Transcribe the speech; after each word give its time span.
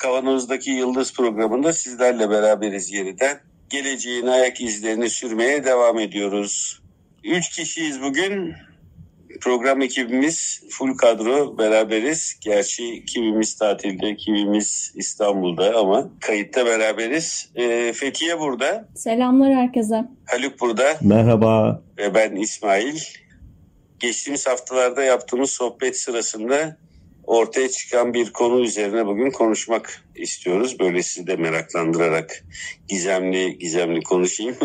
Kavanoz'daki 0.00 0.70
Yıldız 0.70 1.14
programında 1.14 1.72
sizlerle 1.72 2.30
beraberiz 2.30 2.92
yeniden. 2.92 3.38
Geleceğin 3.70 4.26
ayak 4.26 4.60
izlerini 4.60 5.10
sürmeye 5.10 5.64
devam 5.64 5.98
ediyoruz. 5.98 6.82
Üç 7.24 7.48
kişiyiz 7.48 8.02
bugün. 8.02 8.54
Program 9.40 9.82
ekibimiz 9.82 10.62
full 10.70 10.96
kadro 10.96 11.58
beraberiz. 11.58 12.36
Gerçi 12.40 13.04
kimimiz 13.04 13.58
tatilde, 13.58 14.16
kimimiz 14.16 14.92
İstanbul'da 14.94 15.78
ama 15.78 16.10
kayıtta 16.20 16.66
beraberiz. 16.66 17.50
Ee, 17.54 17.92
Fethiye 17.92 18.40
burada. 18.40 18.88
Selamlar 18.94 19.54
herkese. 19.54 20.04
Haluk 20.26 20.60
burada. 20.60 20.84
Merhaba. 21.02 21.82
Ve 21.98 22.14
ben 22.14 22.36
İsmail. 22.36 22.98
Geçtiğimiz 23.98 24.46
haftalarda 24.46 25.02
yaptığımız 25.02 25.50
sohbet 25.50 25.98
sırasında 25.98 26.76
ortaya 27.30 27.68
çıkan 27.68 28.14
bir 28.14 28.32
konu 28.32 28.60
üzerine 28.60 29.06
bugün 29.06 29.30
konuşmak 29.30 30.04
istiyoruz. 30.16 30.78
Böyle 30.78 31.02
sizi 31.02 31.26
de 31.26 31.36
meraklandırarak 31.36 32.44
gizemli 32.88 33.58
gizemli 33.58 34.02
konuşayım. 34.02 34.56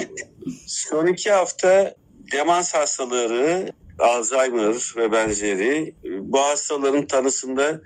Son 0.66 1.06
iki 1.06 1.30
hafta 1.30 1.94
demans 2.32 2.74
hastaları, 2.74 3.72
Alzheimer 3.98 4.74
ve 4.96 5.12
benzeri 5.12 5.94
bu 6.04 6.38
hastaların 6.40 7.06
tanısında 7.06 7.80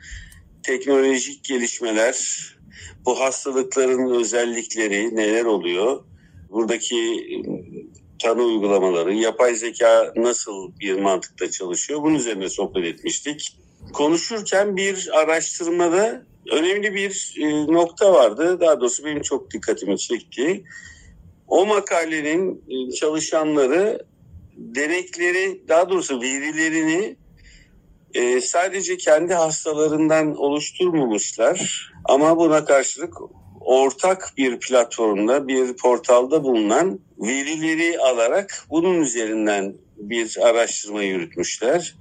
teknolojik 0.63 1.45
gelişmeler, 1.45 2.39
bu 3.05 3.21
hastalıkların 3.21 4.21
özellikleri 4.21 5.17
neler 5.17 5.45
oluyor? 5.45 6.05
Buradaki 6.51 6.97
tanı 8.23 8.43
uygulamaları, 8.43 9.15
yapay 9.15 9.55
zeka 9.55 10.13
nasıl 10.17 10.79
bir 10.81 10.95
mantıkta 11.01 11.51
çalışıyor? 11.51 12.03
Bunun 12.03 12.15
üzerine 12.15 12.49
sohbet 12.49 12.85
etmiştik 12.85 13.64
konuşurken 13.95 14.77
bir 14.77 15.19
araştırmada 15.19 16.23
önemli 16.53 16.95
bir 16.95 17.35
e, 17.41 17.67
nokta 17.73 18.13
vardı. 18.13 18.61
Daha 18.61 18.81
doğrusu 18.81 19.05
benim 19.05 19.23
çok 19.23 19.51
dikkatimi 19.51 19.99
çekti. 19.99 20.65
O 21.49 21.67
makalenin 21.67 22.65
e, 22.69 22.93
çalışanları 22.93 24.07
denekleri, 24.57 25.69
daha 25.69 25.91
doğrusu 25.91 26.21
verilerini 26.21 27.17
e, 28.15 28.41
sadece 28.41 28.97
kendi 28.97 29.35
hastalarından 29.35 30.37
oluşturmamışlar. 30.37 31.91
Ama 32.05 32.37
buna 32.37 32.65
karşılık 32.65 33.15
ortak 33.61 34.33
bir 34.37 34.61
platformda, 34.61 35.49
bir 35.49 35.77
portalda 35.77 36.45
bulunan 36.45 37.01
verileri 37.19 37.99
alarak 37.99 38.67
bunun 38.71 39.01
üzerinden 39.01 39.75
bir 39.97 40.39
araştırma 40.43 41.03
yürütmüşler. 41.03 41.95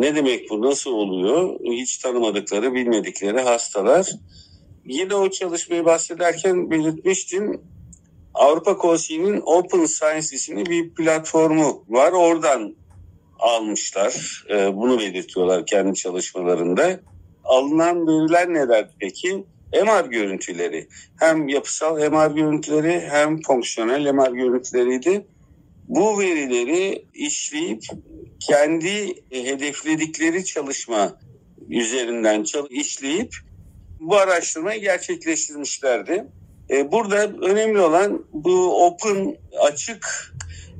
Ne 0.00 0.14
demek 0.14 0.50
bu? 0.50 0.62
Nasıl 0.62 0.90
oluyor? 0.90 1.60
Hiç 1.64 1.98
tanımadıkları, 1.98 2.74
bilmedikleri 2.74 3.40
hastalar. 3.40 4.10
Yine 4.84 5.14
o 5.14 5.30
çalışmayı 5.30 5.84
bahsederken 5.84 6.70
belirtmiştim. 6.70 7.60
Avrupa 8.34 8.76
Konseyi'nin 8.76 9.42
Open 9.46 9.84
Science 9.84 10.26
isimli 10.32 10.66
bir 10.66 10.94
platformu 10.94 11.84
var. 11.88 12.12
Oradan 12.12 12.76
almışlar. 13.38 14.44
Ee, 14.50 14.76
bunu 14.76 14.98
belirtiyorlar 14.98 15.66
kendi 15.66 15.94
çalışmalarında. 15.94 17.00
Alınan 17.44 18.06
veriler 18.06 18.54
neler 18.54 18.90
peki? 19.00 19.44
MR 19.72 20.04
görüntüleri. 20.04 20.88
Hem 21.18 21.48
yapısal 21.48 21.96
MR 22.10 22.30
görüntüleri 22.30 23.00
hem 23.10 23.42
fonksiyonel 23.42 24.12
MR 24.12 24.32
görüntüleriydi. 24.32 25.26
Bu 25.90 26.20
verileri 26.20 27.04
işleyip 27.14 27.82
kendi 28.40 29.14
hedefledikleri 29.30 30.44
çalışma 30.44 31.18
üzerinden 31.68 32.44
işleyip 32.70 33.34
bu 34.00 34.16
araştırmayı 34.16 34.80
gerçekleştirmişlerdi. 34.80 36.26
E, 36.70 36.92
burada 36.92 37.16
önemli 37.26 37.78
olan 37.78 38.24
bu 38.32 38.86
open 38.86 39.36
açık 39.60 40.34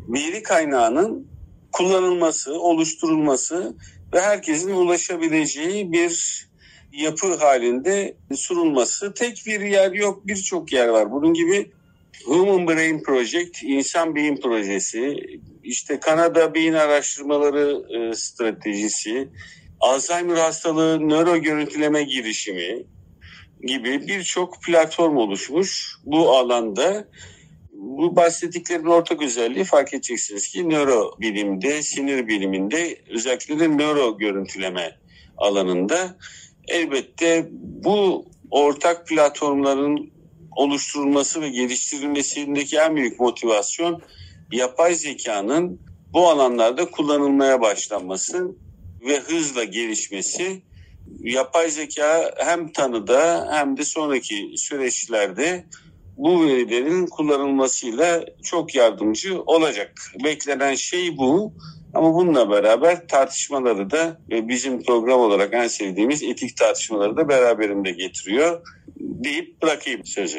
veri 0.08 0.42
kaynağının 0.42 1.26
kullanılması, 1.72 2.60
oluşturulması 2.60 3.76
ve 4.14 4.20
herkesin 4.20 4.70
ulaşabileceği 4.70 5.92
bir 5.92 6.46
yapı 6.92 7.36
halinde 7.36 8.16
sunulması. 8.34 9.14
Tek 9.14 9.42
bir 9.46 9.60
yer 9.60 9.92
yok, 9.92 10.26
birçok 10.26 10.72
yer 10.72 10.88
var. 10.88 11.12
Bunun 11.12 11.34
gibi 11.34 11.70
Human 12.24 12.68
Brain 12.68 13.02
Project, 13.02 13.62
İnsan 13.62 14.14
Beyin 14.14 14.36
Projesi, 14.36 15.16
işte 15.62 16.00
Kanada 16.00 16.54
Beyin 16.54 16.72
Araştırmaları 16.72 17.82
e, 17.96 18.14
Stratejisi, 18.14 19.28
Alzheimer 19.80 20.36
hastalığı 20.36 21.08
nöro 21.08 21.36
görüntüleme 21.36 22.02
girişimi 22.02 22.84
gibi 23.62 24.06
birçok 24.08 24.62
platform 24.62 25.16
oluşmuş 25.16 25.96
bu 26.04 26.30
alanda. 26.30 27.08
Bu 27.72 28.16
bahsettiklerin 28.16 28.84
ortak 28.84 29.22
özelliği 29.22 29.64
fark 29.64 29.94
edeceksiniz 29.94 30.48
ki 30.48 30.68
nöro 30.68 31.14
bilimde, 31.20 31.82
sinir 31.82 32.28
biliminde 32.28 32.98
özellikle 33.08 33.58
de 33.58 33.68
nöro 33.68 34.18
görüntüleme 34.18 34.96
alanında. 35.36 36.16
Elbette 36.68 37.48
bu 37.52 38.26
ortak 38.50 39.06
platformların 39.06 40.19
oluşturulması 40.56 41.40
ve 41.40 41.48
geliştirilmesindeki 41.48 42.76
en 42.76 42.96
büyük 42.96 43.20
motivasyon 43.20 44.02
yapay 44.52 44.94
zekanın 44.94 45.80
bu 46.12 46.28
alanlarda 46.28 46.90
kullanılmaya 46.90 47.60
başlanması 47.60 48.56
ve 49.06 49.18
hızla 49.18 49.64
gelişmesi 49.64 50.62
yapay 51.20 51.70
zeka 51.70 52.34
hem 52.38 52.72
tanıda 52.72 53.48
hem 53.52 53.76
de 53.76 53.84
sonraki 53.84 54.52
süreçlerde 54.56 55.64
bu 56.16 56.46
verilerin 56.46 57.06
kullanılmasıyla 57.06 58.24
çok 58.42 58.74
yardımcı 58.74 59.42
olacak. 59.42 59.92
Beklenen 60.24 60.74
şey 60.74 61.16
bu. 61.16 61.52
Ama 61.94 62.14
bununla 62.14 62.50
beraber 62.50 63.08
tartışmaları 63.08 63.90
da 63.90 64.20
bizim 64.30 64.82
program 64.82 65.20
olarak 65.20 65.54
en 65.54 65.66
sevdiğimiz 65.66 66.22
etik 66.22 66.56
tartışmaları 66.56 67.16
da 67.16 67.28
beraberinde 67.28 67.90
getiriyor 67.90 68.62
deyip 69.00 69.62
bırakayım 69.62 70.04
sözü. 70.04 70.38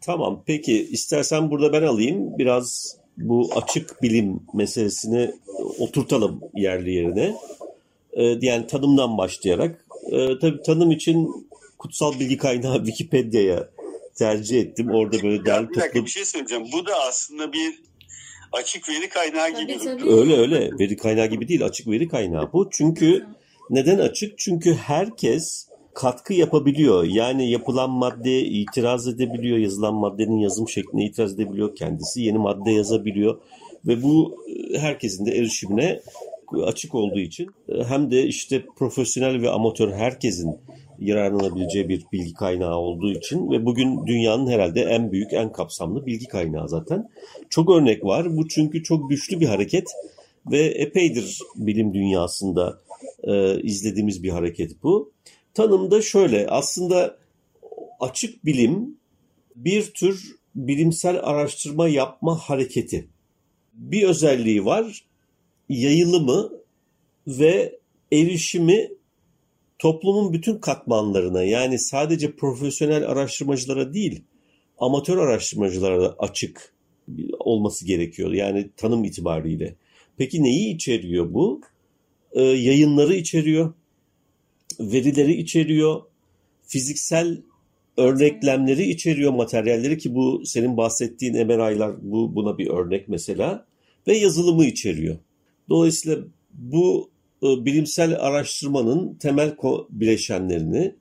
Tamam 0.00 0.42
peki 0.46 0.88
istersen 0.90 1.50
burada 1.50 1.72
ben 1.72 1.82
alayım 1.82 2.38
biraz 2.38 2.96
bu 3.16 3.50
açık 3.54 4.02
bilim 4.02 4.40
meselesini 4.54 5.30
oturtalım 5.78 6.40
yerli 6.54 6.94
yerine. 6.94 7.34
Ee, 8.12 8.38
yani 8.40 8.66
tanımdan 8.66 9.18
başlayarak. 9.18 9.86
Ee, 10.10 10.38
tabii 10.40 10.62
tanım 10.62 10.90
için 10.90 11.46
kutsal 11.78 12.20
bilgi 12.20 12.36
kaynağı 12.36 12.76
Wikipedia'ya 12.86 13.68
tercih 14.14 14.60
ettim. 14.60 14.90
Orada 14.90 15.22
böyle 15.22 15.44
derli 15.44 15.66
toplu... 15.66 15.76
Bir 15.76 15.80
dakika 15.80 16.04
bir 16.04 16.10
şey 16.10 16.24
söyleyeceğim. 16.24 16.64
Bu 16.72 16.86
da 16.86 16.94
aslında 17.08 17.52
bir 17.52 17.80
açık 18.52 18.88
veri 18.88 19.08
kaynağı 19.08 19.50
gibi. 19.50 19.78
Tabii, 19.78 20.00
tabii. 20.00 20.10
Öyle 20.10 20.36
öyle. 20.36 20.70
Veri 20.78 20.96
kaynağı 20.96 21.26
gibi 21.26 21.48
değil. 21.48 21.64
Açık 21.64 21.88
veri 21.88 22.08
kaynağı 22.08 22.52
bu. 22.52 22.70
Çünkü 22.72 23.26
neden 23.70 23.98
açık? 23.98 24.38
Çünkü 24.38 24.74
herkes 24.74 25.68
katkı 25.94 26.34
yapabiliyor. 26.34 27.04
Yani 27.04 27.50
yapılan 27.50 27.90
maddeye 27.90 28.44
itiraz 28.44 29.08
edebiliyor, 29.08 29.58
yazılan 29.58 29.94
maddenin 29.94 30.38
yazım 30.38 30.68
şekline 30.68 31.04
itiraz 31.04 31.34
edebiliyor, 31.34 31.76
kendisi 31.76 32.22
yeni 32.22 32.38
madde 32.38 32.70
yazabiliyor 32.70 33.38
ve 33.86 34.02
bu 34.02 34.36
e, 34.48 34.78
herkesin 34.78 35.26
de 35.26 35.30
erişimine 35.30 36.00
açık 36.64 36.94
olduğu 36.94 37.18
için 37.18 37.48
e, 37.68 37.84
hem 37.84 38.10
de 38.10 38.26
işte 38.26 38.64
profesyonel 38.76 39.42
ve 39.42 39.50
amatör 39.50 39.92
herkesin 39.92 40.56
yararlanabileceği 40.98 41.88
bir 41.88 42.04
bilgi 42.12 42.34
kaynağı 42.34 42.76
olduğu 42.76 43.12
için 43.12 43.50
ve 43.50 43.66
bugün 43.66 44.06
dünyanın 44.06 44.46
herhalde 44.46 44.80
en 44.80 45.12
büyük, 45.12 45.32
en 45.32 45.52
kapsamlı 45.52 46.06
bilgi 46.06 46.26
kaynağı 46.26 46.68
zaten. 46.68 47.08
Çok 47.50 47.70
örnek 47.70 48.04
var. 48.04 48.36
Bu 48.36 48.48
çünkü 48.48 48.82
çok 48.82 49.10
güçlü 49.10 49.40
bir 49.40 49.46
hareket 49.46 49.88
ve 50.50 50.58
epeydir 50.58 51.38
bilim 51.56 51.94
dünyasında 51.94 52.78
e, 53.24 53.62
izlediğimiz 53.62 54.22
bir 54.22 54.30
hareket 54.30 54.82
bu. 54.82 55.12
Tanımda 55.54 56.02
şöyle 56.02 56.46
aslında 56.48 57.18
açık 58.00 58.44
bilim 58.44 58.96
bir 59.56 59.94
tür 59.94 60.36
bilimsel 60.54 61.20
araştırma 61.22 61.88
yapma 61.88 62.38
hareketi. 62.38 63.08
Bir 63.72 64.02
özelliği 64.02 64.64
var 64.64 65.04
yayılımı 65.68 66.50
ve 67.26 67.78
erişimi 68.12 68.90
toplumun 69.78 70.32
bütün 70.32 70.58
katmanlarına 70.58 71.42
yani 71.42 71.78
sadece 71.78 72.36
profesyonel 72.36 73.08
araştırmacılara 73.08 73.94
değil 73.94 74.24
amatör 74.78 75.18
araştırmacılara 75.18 76.00
da 76.00 76.14
açık 76.18 76.74
olması 77.38 77.86
gerekiyor. 77.86 78.32
Yani 78.32 78.70
tanım 78.76 79.04
itibariyle. 79.04 79.76
Peki 80.16 80.42
neyi 80.42 80.74
içeriyor 80.74 81.34
bu? 81.34 81.60
Ee, 82.32 82.42
yayınları 82.42 83.14
içeriyor, 83.14 83.74
verileri 84.82 85.32
içeriyor, 85.32 86.02
fiziksel 86.66 87.42
örneklemleri 87.96 88.90
içeriyor 88.90 89.32
materyalleri 89.32 89.98
ki 89.98 90.14
bu 90.14 90.42
senin 90.46 90.76
bahsettiğin 90.76 91.34
MRI'lar 91.46 91.92
bu 92.02 92.34
buna 92.34 92.58
bir 92.58 92.66
örnek 92.66 93.08
mesela 93.08 93.66
ve 94.06 94.16
yazılımı 94.16 94.64
içeriyor. 94.64 95.16
Dolayısıyla 95.68 96.18
bu 96.54 97.10
e, 97.42 97.46
bilimsel 97.64 98.20
araştırmanın 98.20 99.14
temel 99.14 99.56
bileşenlerini 99.90 100.94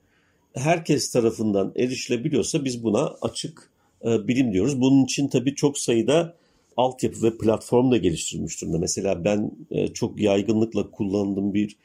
herkes 0.53 1.11
tarafından 1.11 1.73
erişilebiliyorsa 1.75 2.65
biz 2.65 2.83
buna 2.83 3.15
açık 3.21 3.71
e, 4.05 4.27
bilim 4.27 4.53
diyoruz. 4.53 4.81
Bunun 4.81 5.03
için 5.03 5.27
tabii 5.27 5.55
çok 5.55 5.77
sayıda 5.77 6.35
altyapı 6.77 7.23
ve 7.23 7.37
platform 7.37 7.91
da 7.91 7.97
geliştirilmiş 7.97 8.61
durumda. 8.61 8.77
Mesela 8.79 9.23
ben 9.23 9.51
e, 9.71 9.87
çok 9.87 10.19
yaygınlıkla 10.19 10.91
kullandığım 10.91 11.53
bir 11.53 11.77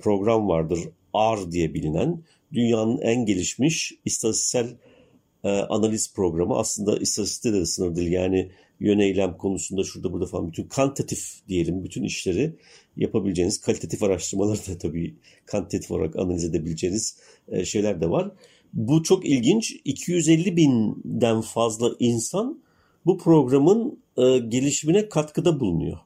program 0.00 0.48
vardır. 0.48 0.78
R 1.36 1.52
diye 1.52 1.74
bilinen 1.74 2.22
dünyanın 2.52 2.98
en 2.98 3.26
gelişmiş 3.26 3.92
istatistiksel 4.04 4.76
analiz 5.68 6.14
programı. 6.14 6.58
Aslında 6.58 6.98
istatistikte 6.98 7.52
de 7.52 7.66
sınır 7.66 7.96
değil. 7.96 8.12
Yani 8.12 8.50
yöneylem 8.80 9.36
konusunda 9.36 9.84
şurada 9.84 10.12
burada 10.12 10.26
falan 10.26 10.48
bütün 10.48 10.64
kantitatif 10.64 11.48
diyelim 11.48 11.84
bütün 11.84 12.02
işleri 12.02 12.56
yapabileceğiniz 12.96 13.60
kalitatif 13.60 14.02
araştırmaları 14.02 14.58
da 14.58 14.78
tabii 14.78 15.14
kantitatif 15.46 15.90
olarak 15.90 16.16
analiz 16.16 16.44
edebileceğiniz 16.44 17.18
e, 17.48 17.64
şeyler 17.64 18.00
de 18.00 18.10
var. 18.10 18.30
Bu 18.72 19.02
çok 19.02 19.26
ilginç. 19.26 19.76
250 19.84 20.56
binden 20.56 21.40
fazla 21.40 21.90
insan 21.98 22.62
bu 23.06 23.18
programın 23.18 23.98
e, 24.16 24.38
gelişimine 24.38 25.08
katkıda 25.08 25.60
bulunuyor. 25.60 25.98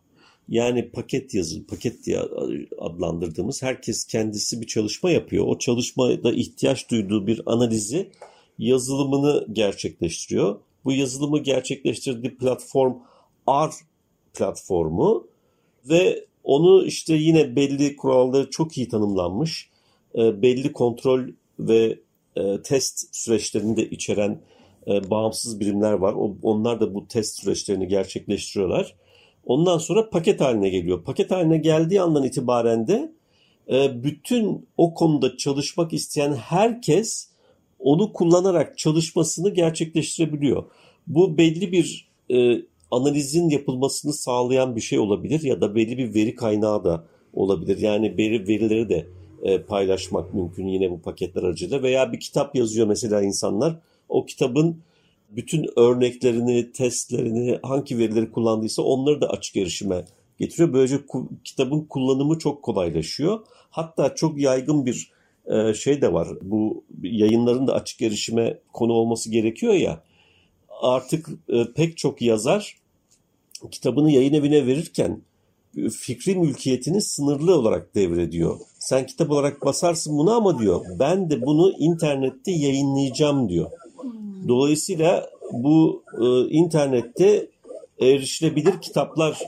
Yani 0.51 0.91
paket 0.91 1.35
yazı, 1.35 1.67
paket 1.67 2.07
diye 2.07 2.19
adlandırdığımız 2.79 3.63
herkes 3.63 4.05
kendisi 4.05 4.61
bir 4.61 4.67
çalışma 4.67 5.11
yapıyor. 5.11 5.47
O 5.47 5.59
çalışmada 5.59 6.33
ihtiyaç 6.33 6.91
duyduğu 6.91 7.27
bir 7.27 7.43
analizi 7.47 8.11
yazılımını 8.59 9.47
gerçekleştiriyor 9.53 10.61
bu 10.85 10.93
yazılımı 10.93 11.39
gerçekleştirdiği 11.39 12.37
platform 12.37 12.95
R 13.49 13.71
platformu 14.35 15.27
ve 15.89 16.25
onu 16.45 16.85
işte 16.87 17.15
yine 17.15 17.57
belli 17.57 17.97
kuralları 17.97 18.51
çok 18.51 18.79
iyi 18.79 18.89
tanımlanmış, 18.89 19.71
e, 20.15 20.43
belli 20.43 20.73
kontrol 20.73 21.29
ve 21.59 21.99
e, 22.37 22.63
test 22.63 23.17
süreçlerini 23.17 23.77
de 23.77 23.91
içeren 23.91 24.41
e, 24.87 25.11
bağımsız 25.11 25.61
birimler 25.61 25.93
var. 25.93 26.15
onlar 26.43 26.81
da 26.81 26.95
bu 26.95 27.09
test 27.09 27.41
süreçlerini 27.41 27.89
gerçekleştiriyorlar. 27.89 28.97
Ondan 29.45 29.79
sonra 29.79 30.11
paket 30.11 30.41
haline 30.41 30.69
geliyor. 30.69 31.05
Paket 31.05 31.31
haline 31.31 31.59
geldiği 31.59 32.01
andan 32.01 32.25
itibaren 32.25 32.87
de 32.87 33.13
bütün 33.95 34.69
o 34.77 34.95
konuda 34.95 35.37
çalışmak 35.37 35.93
isteyen 35.93 36.33
herkes 36.33 37.31
onu 37.79 38.13
kullanarak 38.13 38.79
çalışmasını 38.79 39.51
gerçekleştirebiliyor. 39.51 40.65
Bu 41.07 41.39
belli 41.39 41.73
bir 41.73 42.09
e, 42.31 42.63
analizin 42.91 43.49
yapılmasını 43.49 44.13
sağlayan 44.13 44.77
bir 44.77 44.81
şey 44.81 44.99
olabilir 44.99 45.43
ya 45.43 45.61
da 45.61 45.75
belli 45.75 45.99
bir 45.99 46.15
veri 46.15 46.35
kaynağı 46.35 46.85
da 46.85 47.05
olabilir. 47.33 47.79
Yani 47.79 48.17
veri, 48.17 48.49
verileri 48.49 48.89
de 48.89 49.07
e, 49.43 49.63
paylaşmak 49.63 50.35
mümkün 50.35 50.67
yine 50.67 50.91
bu 50.91 51.01
paketler 51.01 51.43
aracılığıyla 51.43 51.83
veya 51.83 52.13
bir 52.13 52.21
kitap 52.21 52.57
yazıyor 52.57 52.87
mesela 52.87 53.23
insanlar. 53.23 53.79
O 54.09 54.27
kitabın 54.27 54.77
bütün 55.31 55.67
örneklerini, 55.77 56.73
testlerini, 56.73 57.59
hangi 57.63 57.99
verileri 57.99 58.31
kullandıysa 58.31 58.83
onları 58.83 59.21
da 59.21 59.29
açık 59.29 59.57
erişime 59.57 60.05
getiriyor. 60.39 60.73
Böylece 60.73 60.99
kitabın 61.45 61.81
kullanımı 61.81 62.39
çok 62.39 62.63
kolaylaşıyor. 62.63 63.41
Hatta 63.71 64.15
çok 64.15 64.41
yaygın 64.41 64.87
bir 64.87 65.11
e, 65.47 65.75
şey 65.75 66.03
de 66.03 66.13
var. 66.13 66.29
Bu 66.43 66.85
yayınların 67.03 67.67
da 67.67 67.75
açık 67.75 68.03
erişime 68.03 68.59
konu 68.73 68.93
olması 68.93 69.31
gerekiyor 69.31 69.75
ya. 69.75 70.03
Artık 70.83 71.29
e, 71.49 71.65
pek 71.77 71.97
çok 71.97 72.23
yazar 72.23 72.77
kitabını 73.71 74.11
yayın 74.11 74.35
evine 74.35 74.67
verirken 74.67 75.23
e, 75.77 75.89
fikri 75.89 76.35
mülkiyetini 76.35 77.03
sınırlı 77.03 77.59
olarak 77.59 77.95
devrediyor. 77.95 78.59
Sen 78.79 79.07
kitap 79.07 79.31
olarak 79.31 79.65
basarsın 79.65 80.19
bunu 80.19 80.33
ama 80.33 80.59
diyor 80.59 80.81
ben 80.99 81.31
de 81.31 81.43
bunu 81.43 81.73
internette 81.79 82.53
yayınlayacağım 82.53 83.49
diyor. 83.49 83.71
Dolayısıyla 84.49 85.31
bu 85.53 86.03
e, 86.21 86.49
internette 86.49 87.49
erişilebilir 88.01 88.81
kitaplar 88.81 89.39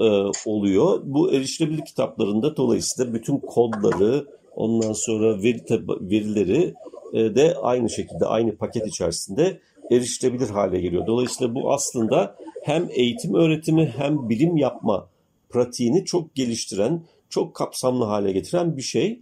e, 0.00 0.04
oluyor. 0.46 1.00
Bu 1.04 1.32
erişilebilir 1.32 1.84
kitaplarında 1.84 2.56
dolayısıyla 2.56 3.14
bütün 3.14 3.38
kodları, 3.38 4.26
Ondan 4.56 4.92
sonra 4.92 5.42
veri 5.42 5.62
verileri 6.00 6.74
e, 7.12 7.34
de 7.34 7.54
aynı 7.62 7.90
şekilde 7.90 8.26
aynı 8.26 8.56
paket 8.56 8.86
içerisinde 8.86 9.60
erişilebilir 9.90 10.48
hale 10.48 10.80
geliyor. 10.80 11.06
Dolayısıyla 11.06 11.54
bu 11.54 11.72
aslında 11.72 12.36
hem 12.62 12.88
eğitim 12.90 13.34
öğretimi 13.34 13.94
hem 13.96 14.28
bilim 14.28 14.56
yapma 14.56 15.08
pratiğini 15.50 16.04
çok 16.04 16.34
geliştiren, 16.34 17.02
çok 17.28 17.54
kapsamlı 17.54 18.04
hale 18.04 18.32
getiren 18.32 18.76
bir 18.76 18.82
şey. 18.82 19.20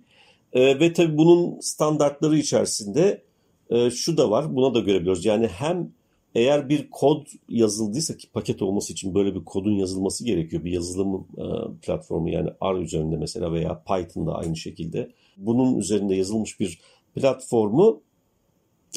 E, 0.52 0.80
ve 0.80 0.92
tabii 0.92 1.18
bunun 1.18 1.60
standartları 1.60 2.38
içerisinde 2.38 3.22
e, 3.70 3.90
şu 3.90 4.16
da 4.16 4.30
var, 4.30 4.56
buna 4.56 4.74
da 4.74 4.80
görebiliyoruz. 4.80 5.24
Yani 5.24 5.46
hem 5.46 5.92
eğer 6.34 6.68
bir 6.68 6.90
kod 6.90 7.26
yazıldıysa 7.48 8.16
ki 8.16 8.30
paket 8.30 8.62
olması 8.62 8.92
için 8.92 9.14
böyle 9.14 9.34
bir 9.34 9.44
kodun 9.44 9.72
yazılması 9.72 10.24
gerekiyor. 10.24 10.64
Bir 10.64 10.72
yazılım 10.72 11.26
e, 11.38 11.44
platformu 11.82 12.30
yani 12.30 12.50
R 12.62 12.82
üzerinde 12.82 13.16
mesela 13.16 13.52
veya 13.52 13.82
Python'da 13.84 14.34
aynı 14.34 14.56
şekilde. 14.56 15.10
Bunun 15.36 15.78
üzerinde 15.78 16.14
yazılmış 16.14 16.60
bir 16.60 16.80
platformu, 17.14 18.02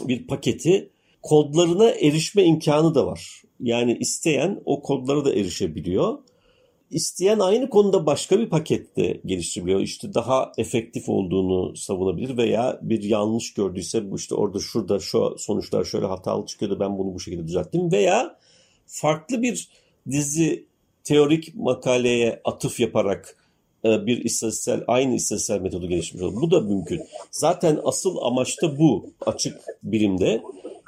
bir 0.07 0.27
paketi 0.27 0.89
kodlarına 1.21 1.89
erişme 1.89 2.43
imkanı 2.43 2.95
da 2.95 3.05
var. 3.05 3.41
Yani 3.59 3.97
isteyen 3.97 4.61
o 4.65 4.81
kodlara 4.81 5.25
da 5.25 5.33
erişebiliyor. 5.33 6.17
İsteyen 6.91 7.39
aynı 7.39 7.69
konuda 7.69 8.05
başka 8.05 8.39
bir 8.39 8.49
pakette 8.49 9.21
geliştirebiliyor. 9.25 9.79
İşte 9.79 10.13
daha 10.13 10.51
efektif 10.57 11.09
olduğunu 11.09 11.75
savunabilir 11.75 12.37
veya 12.37 12.79
bir 12.81 13.03
yanlış 13.03 13.53
gördüyse 13.53 14.11
bu 14.11 14.15
işte 14.15 14.35
orada 14.35 14.59
şurada 14.59 14.99
şu 14.99 15.35
sonuçlar 15.37 15.85
şöyle 15.85 16.05
hatalı 16.05 16.45
çıkıyordu 16.45 16.79
ben 16.79 16.97
bunu 16.97 17.13
bu 17.13 17.19
şekilde 17.19 17.47
düzelttim 17.47 17.91
veya 17.91 18.37
farklı 18.85 19.41
bir 19.41 19.69
dizi 20.11 20.65
teorik 21.03 21.55
makaleye 21.55 22.41
atıf 22.43 22.79
yaparak 22.79 23.37
e, 23.85 24.05
bir 24.05 24.25
istatistiksel 24.25 24.83
aynı 24.87 25.15
istatistiksel 25.15 25.61
metodu 25.61 25.87
geliştirmiş 25.87 26.23
olur. 26.23 26.41
Bu 26.41 26.51
da 26.51 26.61
mümkün. 26.61 27.01
Zaten 27.31 27.79
asıl 27.83 28.17
amaç 28.21 28.61
da 28.61 28.79
bu 28.79 29.09
açık 29.25 29.61
bilimde. 29.83 30.43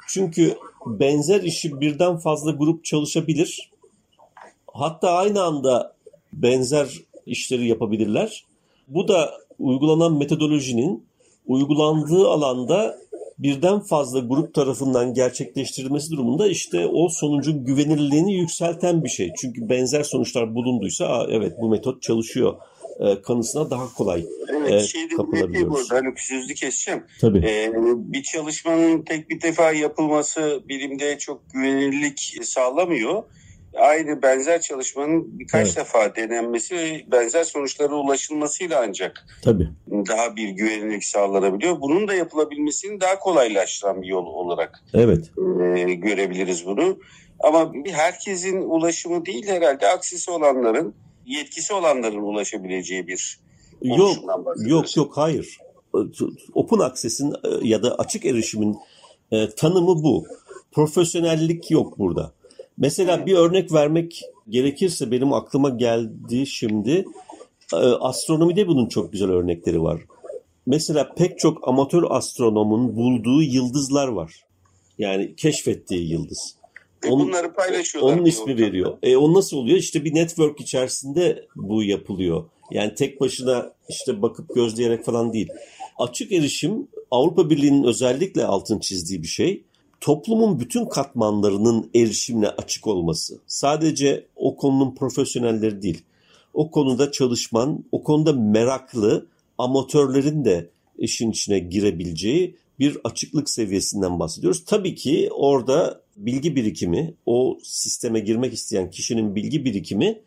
Çünkü 0.08 0.56
benzer 0.86 1.42
işi 1.42 1.80
birden 1.80 2.16
fazla 2.16 2.50
grup 2.50 2.84
çalışabilir. 2.84 3.70
Hatta 4.66 5.10
aynı 5.10 5.42
anda 5.42 5.93
benzer 6.42 7.00
işleri 7.26 7.68
yapabilirler. 7.68 8.44
Bu 8.88 9.08
da 9.08 9.30
uygulanan 9.58 10.12
metodolojinin 10.18 11.06
uygulandığı 11.46 12.28
alanda 12.28 12.98
birden 13.38 13.80
fazla 13.80 14.20
grup 14.20 14.54
tarafından 14.54 15.14
gerçekleştirilmesi 15.14 16.10
durumunda 16.10 16.46
işte 16.46 16.86
o 16.86 17.08
sonucun 17.08 17.64
güvenilirliğini 17.64 18.34
yükselten 18.34 19.04
bir 19.04 19.08
şey. 19.08 19.32
Çünkü 19.40 19.68
benzer 19.68 20.02
sonuçlar 20.02 20.54
bulunduysa 20.54 21.26
evet 21.30 21.52
bu 21.60 21.68
metot 21.68 22.02
çalışıyor 22.02 22.54
e, 23.00 23.22
kanısına 23.22 23.70
daha 23.70 23.92
kolay 23.94 24.26
evet, 24.58 24.72
e, 24.72 24.86
şey 24.86 25.08
kapılabiliyoruz. 25.08 25.74
Burada, 25.74 25.94
hani 25.94 26.14
sözlü 26.16 26.54
keseceğim. 26.54 27.04
Tabii. 27.20 27.38
Ee, 27.38 27.72
bir 27.96 28.22
çalışmanın 28.22 29.02
tek 29.02 29.30
bir 29.30 29.40
defa 29.40 29.72
yapılması 29.72 30.62
bilimde 30.68 31.18
çok 31.18 31.52
güvenilirlik 31.52 32.38
sağlamıyor 32.42 33.22
aynı 33.76 34.22
benzer 34.22 34.60
çalışmanın 34.60 35.38
birkaç 35.38 35.66
evet. 35.66 35.76
defa 35.76 36.16
denenmesi 36.16 36.74
ve 36.74 37.04
benzer 37.12 37.44
sonuçlara 37.44 37.94
ulaşılmasıyla 37.94 38.82
ancak 38.88 39.26
Tabii. 39.42 39.68
daha 40.08 40.36
bir 40.36 40.48
güvenilirlik 40.48 41.04
sağlanabiliyor. 41.04 41.80
Bunun 41.80 42.08
da 42.08 42.14
yapılabilmesini 42.14 43.00
daha 43.00 43.18
kolaylaştıran 43.18 44.02
bir 44.02 44.06
yol 44.06 44.26
olarak 44.26 44.80
evet. 44.94 45.30
e, 45.76 45.94
görebiliriz 45.94 46.66
bunu. 46.66 46.98
Ama 47.40 47.72
herkesin 47.86 48.62
ulaşımı 48.62 49.26
değil 49.26 49.46
herhalde 49.48 49.88
aksisi 49.88 50.30
olanların, 50.30 50.94
yetkisi 51.26 51.74
olanların 51.74 52.22
ulaşabileceği 52.22 53.06
bir 53.06 53.44
Yok, 53.82 54.16
yok, 54.66 54.96
yok, 54.96 55.16
hayır. 55.16 55.58
Open 56.54 56.78
Access'in 56.78 57.30
e, 57.30 57.68
ya 57.68 57.82
da 57.82 57.94
açık 57.94 58.24
erişimin 58.24 58.76
e, 59.32 59.50
tanımı 59.50 60.02
bu. 60.02 60.24
Profesyonellik 60.72 61.70
yok 61.70 61.98
burada. 61.98 62.32
Mesela 62.78 63.26
bir 63.26 63.34
örnek 63.34 63.72
vermek 63.72 64.20
gerekirse 64.48 65.10
benim 65.10 65.32
aklıma 65.32 65.70
geldi 65.70 66.46
şimdi. 66.46 67.04
E, 67.72 67.76
astronomide 67.76 68.68
bunun 68.68 68.88
çok 68.88 69.12
güzel 69.12 69.30
örnekleri 69.30 69.82
var. 69.82 70.00
mesela 70.66 71.14
pek 71.14 71.38
çok 71.38 71.68
amatör 71.68 72.02
astronomun 72.08 72.96
bulduğu 72.96 73.42
yıldızlar 73.42 74.08
var. 74.08 74.44
Yani 74.98 75.34
keşfettiği 75.36 76.10
yıldız. 76.12 76.54
Onun- 77.08 77.28
bunları 77.28 77.52
paylaşıyorlar. 77.52 78.12
Onun 78.16 78.24
ismi 78.24 78.42
ortamda. 78.42 78.62
veriyor. 78.62 78.98
E 79.02 79.16
o 79.16 79.34
nasıl 79.34 79.56
oluyor? 79.56 79.78
İşte 79.78 80.04
bir 80.04 80.14
network 80.14 80.60
içerisinde 80.60 81.46
bu 81.56 81.82
yapılıyor. 81.82 82.44
Yani 82.70 82.94
tek 82.94 83.20
başına 83.20 83.72
işte 83.88 84.22
bakıp 84.22 84.54
gözleyerek 84.54 85.04
falan 85.04 85.32
değil. 85.32 85.48
Açık 85.98 86.32
erişim 86.32 86.88
Avrupa 87.10 87.50
Birliği'nin 87.50 87.84
özellikle 87.84 88.44
altın 88.44 88.78
çizdiği 88.78 89.22
bir 89.22 89.28
şey. 89.28 89.62
Toplumun 90.04 90.60
bütün 90.60 90.86
katmanlarının 90.86 91.90
erişimine 91.94 92.48
açık 92.48 92.86
olması. 92.86 93.40
Sadece 93.46 94.26
o 94.36 94.56
konunun 94.56 94.94
profesyonelleri 94.94 95.82
değil. 95.82 96.02
O 96.54 96.70
konuda 96.70 97.12
çalışman, 97.12 97.84
o 97.92 98.02
konuda 98.02 98.32
meraklı 98.32 99.26
amatörlerin 99.58 100.44
de 100.44 100.70
işin 100.98 101.30
içine 101.30 101.58
girebileceği 101.58 102.56
bir 102.78 102.98
açıklık 103.04 103.50
seviyesinden 103.50 104.18
bahsediyoruz. 104.18 104.64
Tabii 104.64 104.94
ki 104.94 105.28
orada 105.32 106.00
bilgi 106.16 106.56
birikimi, 106.56 107.14
o 107.26 107.58
sisteme 107.62 108.20
girmek 108.20 108.52
isteyen 108.52 108.90
kişinin 108.90 109.34
bilgi 109.34 109.64
birikimi 109.64 110.22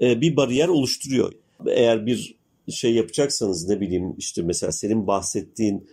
e, 0.00 0.20
bir 0.20 0.36
bariyer 0.36 0.68
oluşturuyor. 0.68 1.32
Eğer 1.66 2.06
bir 2.06 2.36
şey 2.68 2.94
yapacaksanız 2.94 3.68
ne 3.68 3.80
bileyim 3.80 4.14
işte 4.18 4.42
mesela 4.42 4.72
senin 4.72 5.06
bahsettiğin 5.06 5.88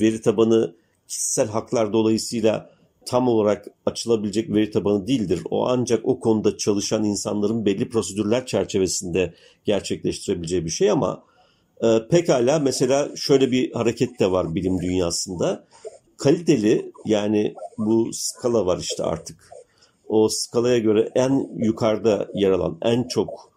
veri 0.00 0.20
tabanı 0.20 0.74
kişisel 1.08 1.48
haklar 1.48 1.92
dolayısıyla 1.92 2.70
tam 3.06 3.28
olarak 3.28 3.66
açılabilecek 3.86 4.54
veri 4.54 4.70
tabanı 4.70 5.06
değildir. 5.06 5.42
O 5.50 5.66
ancak 5.66 6.00
o 6.04 6.20
konuda 6.20 6.56
çalışan 6.56 7.04
insanların 7.04 7.66
belli 7.66 7.88
prosedürler 7.88 8.46
çerçevesinde 8.46 9.34
gerçekleştirebileceği 9.64 10.64
bir 10.64 10.70
şey 10.70 10.90
ama 10.90 11.22
e, 11.82 12.08
pekala 12.10 12.58
mesela 12.58 13.08
şöyle 13.16 13.50
bir 13.50 13.72
hareket 13.72 14.20
de 14.20 14.30
var 14.30 14.54
bilim 14.54 14.80
dünyasında. 14.82 15.64
Kaliteli 16.16 16.92
yani 17.04 17.54
bu 17.78 18.10
skala 18.12 18.66
var 18.66 18.78
işte 18.78 19.02
artık. 19.02 19.50
O 20.08 20.28
skalaya 20.28 20.78
göre 20.78 21.10
en 21.14 21.50
yukarıda 21.56 22.28
yer 22.34 22.50
alan, 22.50 22.78
en 22.82 23.08
çok 23.08 23.52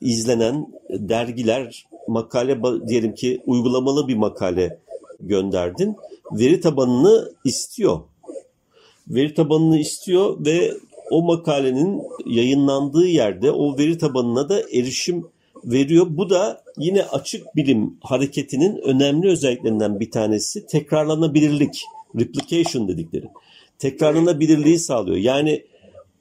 izlenen 0.00 0.66
dergiler 0.90 1.86
makale 2.08 2.60
diyelim 2.88 3.14
ki 3.14 3.42
uygulamalı 3.46 4.08
bir 4.08 4.16
makale 4.16 4.78
gönderdin. 5.20 5.96
Veri 6.32 6.60
tabanını 6.60 7.32
istiyor. 7.44 8.00
Veri 9.08 9.34
tabanını 9.34 9.78
istiyor 9.78 10.44
ve 10.46 10.72
o 11.10 11.22
makalenin 11.22 12.02
yayınlandığı 12.26 13.06
yerde 13.06 13.50
o 13.50 13.78
veri 13.78 13.98
tabanına 13.98 14.48
da 14.48 14.60
erişim 14.60 15.26
veriyor. 15.64 16.06
Bu 16.10 16.30
da 16.30 16.62
yine 16.78 17.02
açık 17.02 17.56
bilim 17.56 17.96
hareketinin 18.00 18.76
önemli 18.76 19.28
özelliklerinden 19.28 20.00
bir 20.00 20.10
tanesi 20.10 20.66
tekrarlanabilirlik, 20.66 21.82
replication 22.18 22.88
dedikleri. 22.88 23.26
Tekrarlanabilirliği 23.78 24.78
sağlıyor. 24.78 25.16
Yani 25.16 25.64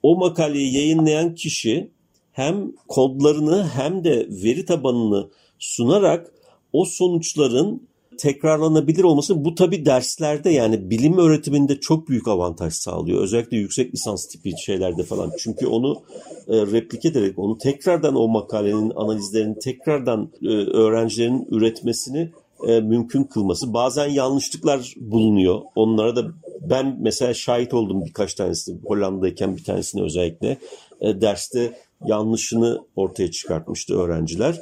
o 0.03 0.15
makaleyi 0.15 0.75
yayınlayan 0.75 1.35
kişi 1.35 1.91
hem 2.31 2.71
kodlarını 2.87 3.67
hem 3.67 4.03
de 4.03 4.27
veri 4.29 4.65
tabanını 4.65 5.29
sunarak 5.59 6.31
o 6.73 6.85
sonuçların 6.85 7.89
tekrarlanabilir 8.19 9.03
olması 9.03 9.45
bu 9.45 9.55
tabi 9.55 9.85
derslerde 9.85 10.49
yani 10.49 10.89
bilim 10.89 11.17
öğretiminde 11.17 11.79
çok 11.79 12.09
büyük 12.09 12.27
avantaj 12.27 12.73
sağlıyor. 12.73 13.23
Özellikle 13.23 13.57
yüksek 13.57 13.93
lisans 13.93 14.27
tipi 14.27 14.53
şeylerde 14.65 15.03
falan. 15.03 15.31
Çünkü 15.39 15.67
onu 15.67 16.01
e, 16.47 16.55
replike 16.55 17.09
ederek 17.09 17.39
onu 17.39 17.57
tekrardan 17.57 18.15
o 18.15 18.27
makalenin 18.27 18.91
analizlerini 18.95 19.59
tekrardan 19.59 20.31
e, 20.41 20.47
öğrencilerin 20.47 21.47
üretmesini 21.51 22.31
e, 22.67 22.79
mümkün 22.79 23.23
kılması. 23.23 23.73
Bazen 23.73 24.07
yanlışlıklar 24.07 24.93
bulunuyor. 24.97 25.61
Onlara 25.75 26.15
da 26.15 26.25
ben 26.61 26.97
mesela 27.01 27.33
şahit 27.33 27.73
oldum 27.73 28.05
birkaç 28.05 28.33
tanesini 28.33 28.79
Hollanda'dayken 28.85 29.57
bir 29.57 29.63
tanesine 29.63 30.03
özellikle 30.03 30.57
e, 31.01 31.21
derste 31.21 31.73
yanlışını 32.05 32.81
ortaya 32.95 33.31
çıkartmıştı 33.31 33.99
öğrenciler. 33.99 34.61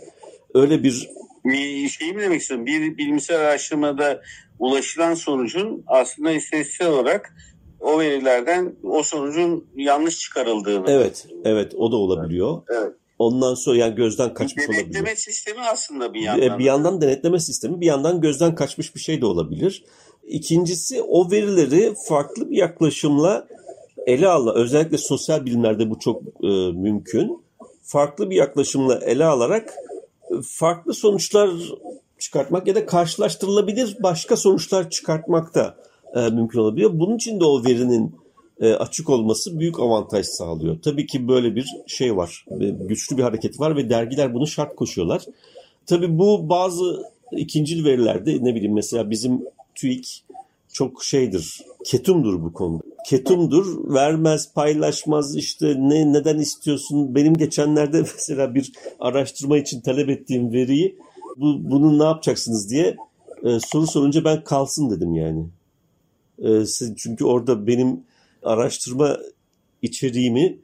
Öyle 0.53 0.83
bir 0.83 1.09
Bir 1.47 1.89
şey 1.89 2.13
mi 2.13 2.21
demek 2.21 2.41
istiyorum? 2.41 2.65
Bir 2.65 2.97
bilimsel 2.97 3.39
araştırmada 3.39 4.21
ulaşılan 4.59 5.13
sonucun 5.13 5.83
aslında 5.87 6.31
istatistiksel 6.31 6.87
olarak 6.87 7.33
o 7.79 7.99
verilerden 7.99 8.75
o 8.83 9.03
sonucun 9.03 9.67
yanlış 9.75 10.19
çıkarıldığını. 10.19 10.91
evet 10.91 11.27
evet 11.45 11.73
o 11.75 11.91
da 11.91 11.95
olabiliyor. 11.95 12.61
Evet. 12.69 12.93
Ondan 13.19 13.53
sonra 13.53 13.77
yani 13.77 13.95
gözden 13.95 14.33
kaçmış 14.33 14.65
olabiliyor. 14.69 14.85
denetleme 14.93 15.15
sistemi 15.15 15.59
aslında 15.61 16.13
bir 16.13 16.21
E, 16.21 16.23
yandan. 16.23 16.59
Bir 16.59 16.63
yandan 16.63 17.01
denetleme 17.01 17.39
sistemi, 17.39 17.81
bir 17.81 17.85
yandan 17.85 18.21
gözden 18.21 18.55
kaçmış 18.55 18.95
bir 18.95 18.99
şey 18.99 19.21
de 19.21 19.25
olabilir. 19.25 19.83
İkincisi 20.27 21.01
o 21.01 21.31
verileri 21.31 21.93
farklı 22.07 22.49
bir 22.49 22.57
yaklaşımla 22.57 23.47
ele 24.05 24.27
al. 24.27 24.55
Özellikle 24.55 24.97
sosyal 24.97 25.45
bilimlerde 25.45 25.89
bu 25.89 25.99
çok 25.99 26.21
e, 26.43 26.47
mümkün. 26.71 27.47
Farklı 27.83 28.29
bir 28.29 28.35
yaklaşımla 28.35 28.99
ele 29.05 29.25
alarak 29.25 29.73
farklı 30.43 30.93
sonuçlar 30.93 31.49
çıkartmak 32.19 32.67
ya 32.67 32.75
da 32.75 32.85
karşılaştırılabilir 32.85 33.97
başka 34.03 34.37
sonuçlar 34.37 34.89
çıkartmak 34.89 35.55
da 35.55 35.77
e, 36.15 36.19
mümkün 36.29 36.59
olabiliyor. 36.59 36.91
Bunun 36.93 37.15
için 37.15 37.39
de 37.39 37.45
o 37.45 37.65
verinin 37.65 38.15
e, 38.61 38.73
açık 38.73 39.09
olması 39.09 39.59
büyük 39.59 39.79
avantaj 39.79 40.25
sağlıyor. 40.25 40.77
Tabii 40.81 41.05
ki 41.05 41.27
böyle 41.27 41.55
bir 41.55 41.67
şey 41.87 42.17
var. 42.17 42.45
ve 42.51 42.69
Güçlü 42.69 43.17
bir 43.17 43.23
hareket 43.23 43.59
var 43.59 43.75
ve 43.75 43.89
dergiler 43.89 44.33
bunu 44.33 44.47
şart 44.47 44.75
koşuyorlar. 44.75 45.23
Tabii 45.85 46.17
bu 46.17 46.49
bazı 46.49 47.03
ikincil 47.31 47.85
verilerde 47.85 48.43
ne 48.43 48.55
bileyim 48.55 48.73
mesela 48.73 49.09
bizim 49.09 49.41
TÜİK 49.75 50.23
çok 50.73 51.03
şeydir, 51.03 51.61
ketumdur 51.85 52.43
bu 52.43 52.53
konuda. 52.53 52.83
Ketumdur, 53.07 53.93
vermez, 53.93 54.53
paylaşmaz 54.53 55.35
işte 55.35 55.75
ne 55.77 56.13
neden 56.13 56.37
istiyorsun? 56.37 57.15
Benim 57.15 57.33
geçenlerde 57.33 58.01
mesela 58.15 58.55
bir 58.55 58.71
araştırma 58.99 59.57
için 59.57 59.81
talep 59.81 60.09
ettiğim 60.09 60.53
veriyi 60.53 60.97
bu, 61.37 61.69
bunu 61.71 61.99
ne 61.99 62.03
yapacaksınız 62.03 62.69
diye 62.69 62.97
e, 63.43 63.59
soru 63.59 63.87
sorunca 63.87 64.23
ben 64.23 64.43
kalsın 64.43 64.89
dedim 64.89 65.13
yani. 65.13 65.47
E, 66.39 66.65
çünkü 66.97 67.25
orada 67.25 67.67
benim 67.67 68.03
araştırma 68.43 69.17
içeriğimi 69.81 70.59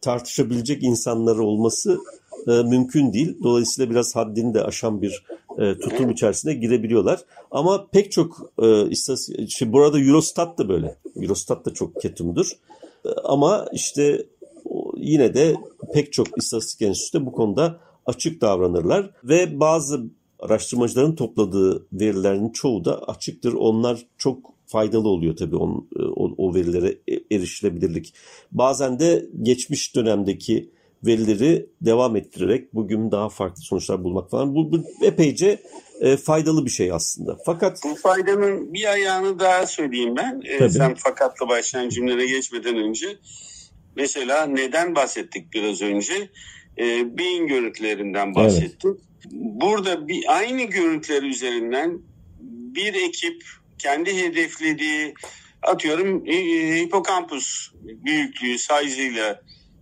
tartışabilecek 0.00 0.82
insanlar 0.82 1.36
olması 1.36 1.98
e, 2.48 2.50
mümkün 2.50 3.12
değil. 3.12 3.38
Dolayısıyla 3.42 3.90
biraz 3.90 4.16
haddini 4.16 4.54
de 4.54 4.62
aşan 4.62 5.02
bir 5.02 5.24
e, 5.58 5.78
tutum 5.78 6.10
içerisine 6.10 6.54
girebiliyorlar. 6.54 7.20
Ama 7.50 7.86
pek 7.86 8.12
çok 8.12 8.52
e, 8.62 8.90
istatistik, 8.90 9.48
işte 9.48 9.72
burada 9.72 10.00
Eurostat 10.00 10.58
da 10.58 10.68
böyle. 10.68 10.96
Eurostat 11.22 11.66
da 11.66 11.74
çok 11.74 12.00
ketumdur. 12.00 12.50
E, 13.04 13.08
ama 13.24 13.66
işte 13.72 14.26
yine 14.96 15.34
de 15.34 15.54
pek 15.94 16.12
çok 16.12 16.26
istatistik 16.38 16.82
enstitüsü 16.82 17.26
bu 17.26 17.32
konuda 17.32 17.80
açık 18.06 18.40
davranırlar 18.40 19.10
ve 19.24 19.60
bazı 19.60 20.00
araştırmacıların 20.40 21.14
topladığı 21.14 21.86
verilerin 21.92 22.48
çoğu 22.48 22.84
da 22.84 23.02
açıktır. 23.02 23.52
Onlar 23.52 24.06
çok 24.18 24.38
faydalı 24.66 25.08
oluyor 25.08 25.36
tabii 25.36 25.56
on, 25.56 25.88
o, 26.16 26.34
o 26.36 26.54
verilere 26.54 26.98
e- 27.08 27.36
erişilebilirlik. 27.36 28.14
Bazen 28.52 28.98
de 28.98 29.26
geçmiş 29.42 29.96
dönemdeki 29.96 30.70
verileri 31.06 31.66
devam 31.80 32.16
ettirerek 32.16 32.74
bugün 32.74 33.10
daha 33.10 33.28
farklı 33.28 33.62
sonuçlar 33.62 34.04
bulmak 34.04 34.30
falan. 34.30 34.54
Bu, 34.54 34.72
bu 34.72 34.84
epeyce 35.02 35.62
e, 36.00 36.16
faydalı 36.16 36.64
bir 36.64 36.70
şey 36.70 36.92
aslında. 36.92 37.38
Fakat 37.46 37.78
Bu 37.84 37.94
faydanın 37.94 38.74
bir 38.74 38.92
ayağını 38.92 39.38
daha 39.38 39.66
söyleyeyim 39.66 40.16
ben. 40.16 40.42
Tabii. 40.58 40.70
sen 40.70 40.94
fakatla 40.94 41.48
başlayan 41.48 41.88
cümlelere 41.88 42.26
geçmeden 42.26 42.76
önce. 42.76 43.16
Mesela 43.96 44.46
neden 44.46 44.94
bahsettik 44.94 45.52
biraz 45.52 45.82
önce? 45.82 46.30
Ee, 46.78 47.18
beyin 47.18 47.46
görüntülerinden 47.46 48.34
bahsettik. 48.34 48.92
Burada 49.32 50.08
bir 50.08 50.36
aynı 50.36 50.62
görüntüler 50.62 51.22
üzerinden 51.22 51.98
bir 52.74 52.94
ekip 52.94 53.42
kendi 53.78 54.16
hedeflediği 54.16 55.14
atıyorum 55.62 56.22
e, 56.26 56.34
e, 56.34 56.82
hipokampus 56.82 57.72
büyüklüğü, 57.82 58.58
size'ıyla 58.58 59.40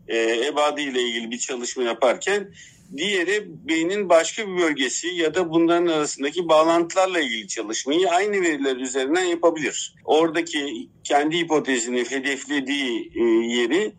e, 0.09 0.47
ebadıyla 0.47 1.01
ilgili 1.01 1.31
bir 1.31 1.39
çalışma 1.39 1.83
yaparken 1.83 2.51
diğeri 2.97 3.49
beynin 3.69 4.09
başka 4.09 4.49
bir 4.49 4.63
bölgesi 4.63 5.09
ya 5.09 5.35
da 5.35 5.51
bunların 5.51 5.87
arasındaki 5.87 6.49
bağlantılarla 6.49 7.21
ilgili 7.21 7.49
çalışmayı 7.49 8.11
aynı 8.11 8.33
veriler 8.33 8.77
üzerinden 8.77 9.25
yapabilir. 9.25 9.95
Oradaki 10.05 10.89
kendi 11.05 11.39
hipotezini 11.39 12.11
hedeflediği 12.11 13.13
e, 13.15 13.23
yeri 13.57 13.93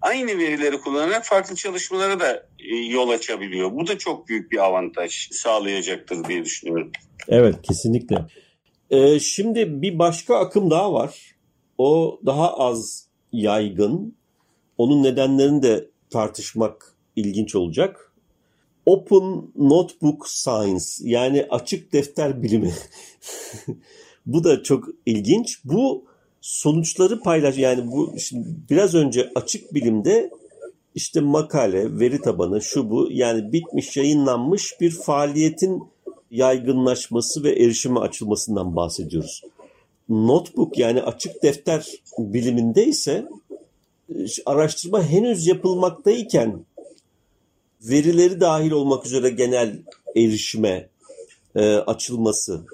aynı 0.00 0.38
verileri 0.38 0.80
kullanarak 0.80 1.24
farklı 1.24 1.54
çalışmalara 1.54 2.20
da 2.20 2.46
e, 2.58 2.76
yol 2.76 3.08
açabiliyor. 3.08 3.72
Bu 3.72 3.86
da 3.86 3.98
çok 3.98 4.28
büyük 4.28 4.52
bir 4.52 4.64
avantaj 4.64 5.28
sağlayacaktır 5.30 6.24
diye 6.24 6.44
düşünüyorum. 6.44 6.92
Evet 7.28 7.62
kesinlikle. 7.62 8.16
Ee, 8.90 9.20
şimdi 9.20 9.82
bir 9.82 9.98
başka 9.98 10.36
akım 10.36 10.70
daha 10.70 10.92
var. 10.92 11.34
O 11.78 12.20
daha 12.26 12.54
az 12.54 13.08
yaygın. 13.32 14.16
Onun 14.78 15.02
nedenlerini 15.02 15.62
de 15.62 15.88
tartışmak 16.10 16.94
ilginç 17.16 17.54
olacak. 17.54 18.12
Open 18.86 19.42
Notebook 19.56 20.28
Science 20.28 20.84
yani 21.00 21.46
açık 21.50 21.92
defter 21.92 22.42
bilimi. 22.42 22.74
bu 24.26 24.44
da 24.44 24.62
çok 24.62 24.88
ilginç. 25.06 25.64
Bu 25.64 26.04
sonuçları 26.40 27.20
paylaş 27.20 27.58
yani 27.58 27.92
bu 27.92 28.14
şimdi 28.18 28.48
biraz 28.70 28.94
önce 28.94 29.30
açık 29.34 29.74
bilimde 29.74 30.30
işte 30.94 31.20
makale, 31.20 31.98
veri 31.98 32.20
tabanı, 32.20 32.62
şu 32.62 32.90
bu 32.90 33.08
yani 33.10 33.52
bitmiş, 33.52 33.96
yayınlanmış 33.96 34.80
bir 34.80 34.90
faaliyetin 34.90 35.82
yaygınlaşması 36.30 37.44
ve 37.44 37.50
erişime 37.50 38.00
açılmasından 38.00 38.76
bahsediyoruz. 38.76 39.42
Notebook 40.08 40.78
yani 40.78 41.02
açık 41.02 41.42
defter 41.42 41.86
biliminde 42.18 42.86
ise 42.86 43.28
araştırma 44.46 45.04
henüz 45.04 45.46
yapılmaktayken 45.46 46.64
verileri 47.82 48.40
dahil 48.40 48.70
olmak 48.70 49.06
üzere 49.06 49.30
genel 49.30 49.78
erişime 50.16 50.88
e, 51.54 51.74
açılması. 51.74 52.66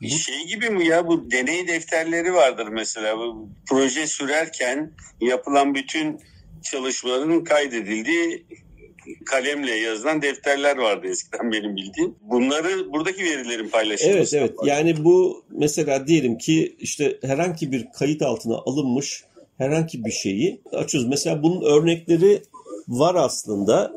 Bir 0.00 0.08
şey 0.08 0.46
gibi 0.46 0.70
mi 0.70 0.86
ya 0.86 1.06
bu 1.06 1.30
deney 1.30 1.68
defterleri 1.68 2.34
vardır 2.34 2.66
mesela 2.66 3.18
bu 3.18 3.48
proje 3.68 4.06
sürerken 4.06 4.92
yapılan 5.20 5.74
bütün 5.74 6.20
çalışmaların 6.62 7.44
kaydedildiği 7.44 8.46
kalemle 9.26 9.74
yazılan 9.74 10.22
defterler 10.22 10.76
vardı 10.76 11.06
eskiden 11.06 11.52
benim 11.52 11.76
bildiğim. 11.76 12.14
Bunları 12.20 12.92
buradaki 12.92 13.24
verilerin 13.24 13.68
paylaşılması. 13.68 14.18
Evet 14.18 14.34
evet 14.34 14.54
yani 14.64 15.04
bu 15.04 15.44
mesela 15.50 16.06
diyelim 16.06 16.38
ki 16.38 16.76
işte 16.78 17.18
herhangi 17.22 17.72
bir 17.72 17.86
kayıt 17.98 18.22
altına 18.22 18.54
alınmış 18.56 19.24
herhangi 19.60 20.04
bir 20.04 20.10
şeyi 20.10 20.60
açıyoruz. 20.72 21.08
Mesela 21.08 21.42
bunun 21.42 21.62
örnekleri 21.62 22.42
var 22.88 23.14
aslında. 23.14 23.92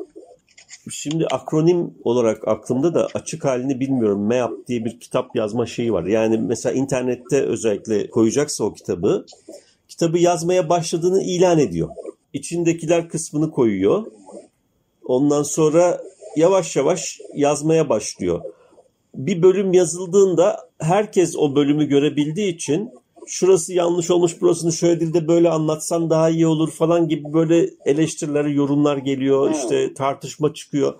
Şimdi 0.90 1.26
akronim 1.26 1.94
olarak 2.04 2.48
aklımda 2.48 2.94
da 2.94 3.08
açık 3.14 3.44
halini 3.44 3.80
bilmiyorum. 3.80 4.26
MEAP 4.26 4.52
diye 4.68 4.84
bir 4.84 5.00
kitap 5.00 5.36
yazma 5.36 5.66
şeyi 5.66 5.92
var. 5.92 6.04
Yani 6.04 6.38
mesela 6.38 6.72
internette 6.72 7.42
özellikle 7.42 8.10
koyacaksa 8.10 8.64
o 8.64 8.74
kitabı, 8.74 9.26
kitabı 9.88 10.18
yazmaya 10.18 10.68
başladığını 10.68 11.22
ilan 11.22 11.58
ediyor. 11.58 11.88
İçindekiler 12.32 13.08
kısmını 13.08 13.50
koyuyor. 13.50 14.06
Ondan 15.04 15.42
sonra 15.42 16.00
yavaş 16.36 16.76
yavaş 16.76 17.20
yazmaya 17.34 17.88
başlıyor. 17.88 18.40
Bir 19.14 19.42
bölüm 19.42 19.72
yazıldığında 19.72 20.68
herkes 20.78 21.36
o 21.36 21.56
bölümü 21.56 21.84
görebildiği 21.88 22.54
için 22.54 22.90
şurası 23.26 23.72
yanlış 23.72 24.10
olmuş 24.10 24.40
burasını 24.40 24.72
şöyle 24.72 25.00
dilde 25.00 25.28
böyle 25.28 25.50
anlatsan 25.50 26.10
daha 26.10 26.30
iyi 26.30 26.46
olur 26.46 26.70
falan 26.70 27.08
gibi 27.08 27.32
böyle 27.32 27.70
eleştiriler, 27.86 28.44
yorumlar 28.44 28.96
geliyor. 28.96 29.46
Hmm. 29.46 29.54
işte 29.54 29.94
tartışma 29.94 30.54
çıkıyor. 30.54 30.94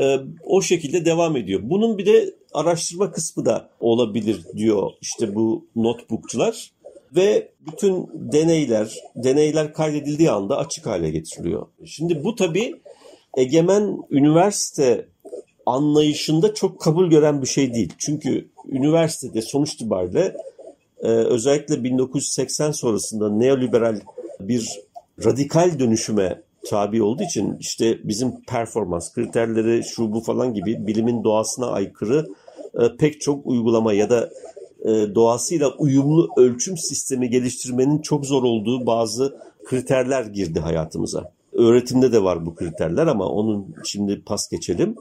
Ee, 0.00 0.18
o 0.44 0.62
şekilde 0.62 1.04
devam 1.04 1.36
ediyor. 1.36 1.60
Bunun 1.62 1.98
bir 1.98 2.06
de 2.06 2.34
araştırma 2.54 3.12
kısmı 3.12 3.44
da 3.46 3.70
olabilir 3.80 4.44
diyor 4.56 4.90
işte 5.00 5.34
bu 5.34 5.66
notebookçular. 5.76 6.70
Ve 7.16 7.52
bütün 7.60 8.08
deneyler, 8.14 8.94
deneyler 9.16 9.72
kaydedildiği 9.72 10.30
anda 10.30 10.56
açık 10.56 10.86
hale 10.86 11.10
getiriliyor. 11.10 11.66
Şimdi 11.84 12.24
bu 12.24 12.34
tabii 12.34 12.74
egemen 13.36 13.98
üniversite 14.10 15.08
anlayışında 15.66 16.54
çok 16.54 16.80
kabul 16.80 17.10
gören 17.10 17.42
bir 17.42 17.46
şey 17.46 17.74
değil. 17.74 17.92
Çünkü 17.98 18.48
üniversitede 18.68 19.42
sonuç 19.42 19.74
itibariyle 19.74 20.36
e, 21.02 21.08
özellikle 21.08 21.84
1980 21.84 22.72
sonrasında 22.72 23.30
neoliberal 23.30 24.00
bir 24.40 24.80
radikal 25.24 25.78
dönüşüme 25.78 26.42
tabi 26.70 27.02
olduğu 27.02 27.22
için 27.22 27.56
işte 27.60 27.98
bizim 28.04 28.40
performans 28.40 29.12
kriterleri 29.12 29.84
şu 29.84 30.12
bu 30.12 30.20
falan 30.20 30.54
gibi 30.54 30.86
bilimin 30.86 31.24
doğasına 31.24 31.66
aykırı 31.66 32.28
e, 32.74 32.96
pek 32.96 33.20
çok 33.20 33.46
uygulama 33.46 33.92
ya 33.92 34.10
da 34.10 34.30
e, 34.84 35.14
doğasıyla 35.14 35.70
uyumlu 35.78 36.28
ölçüm 36.36 36.76
sistemi 36.78 37.30
geliştirmenin 37.30 37.98
çok 37.98 38.26
zor 38.26 38.42
olduğu 38.42 38.86
bazı 38.86 39.36
kriterler 39.64 40.24
girdi 40.24 40.60
hayatımıza. 40.60 41.32
Öğretimde 41.52 42.12
de 42.12 42.22
var 42.22 42.46
bu 42.46 42.54
kriterler 42.54 43.06
ama 43.06 43.28
onun 43.28 43.74
şimdi 43.84 44.22
pas 44.26 44.48
geçelim. 44.48 44.96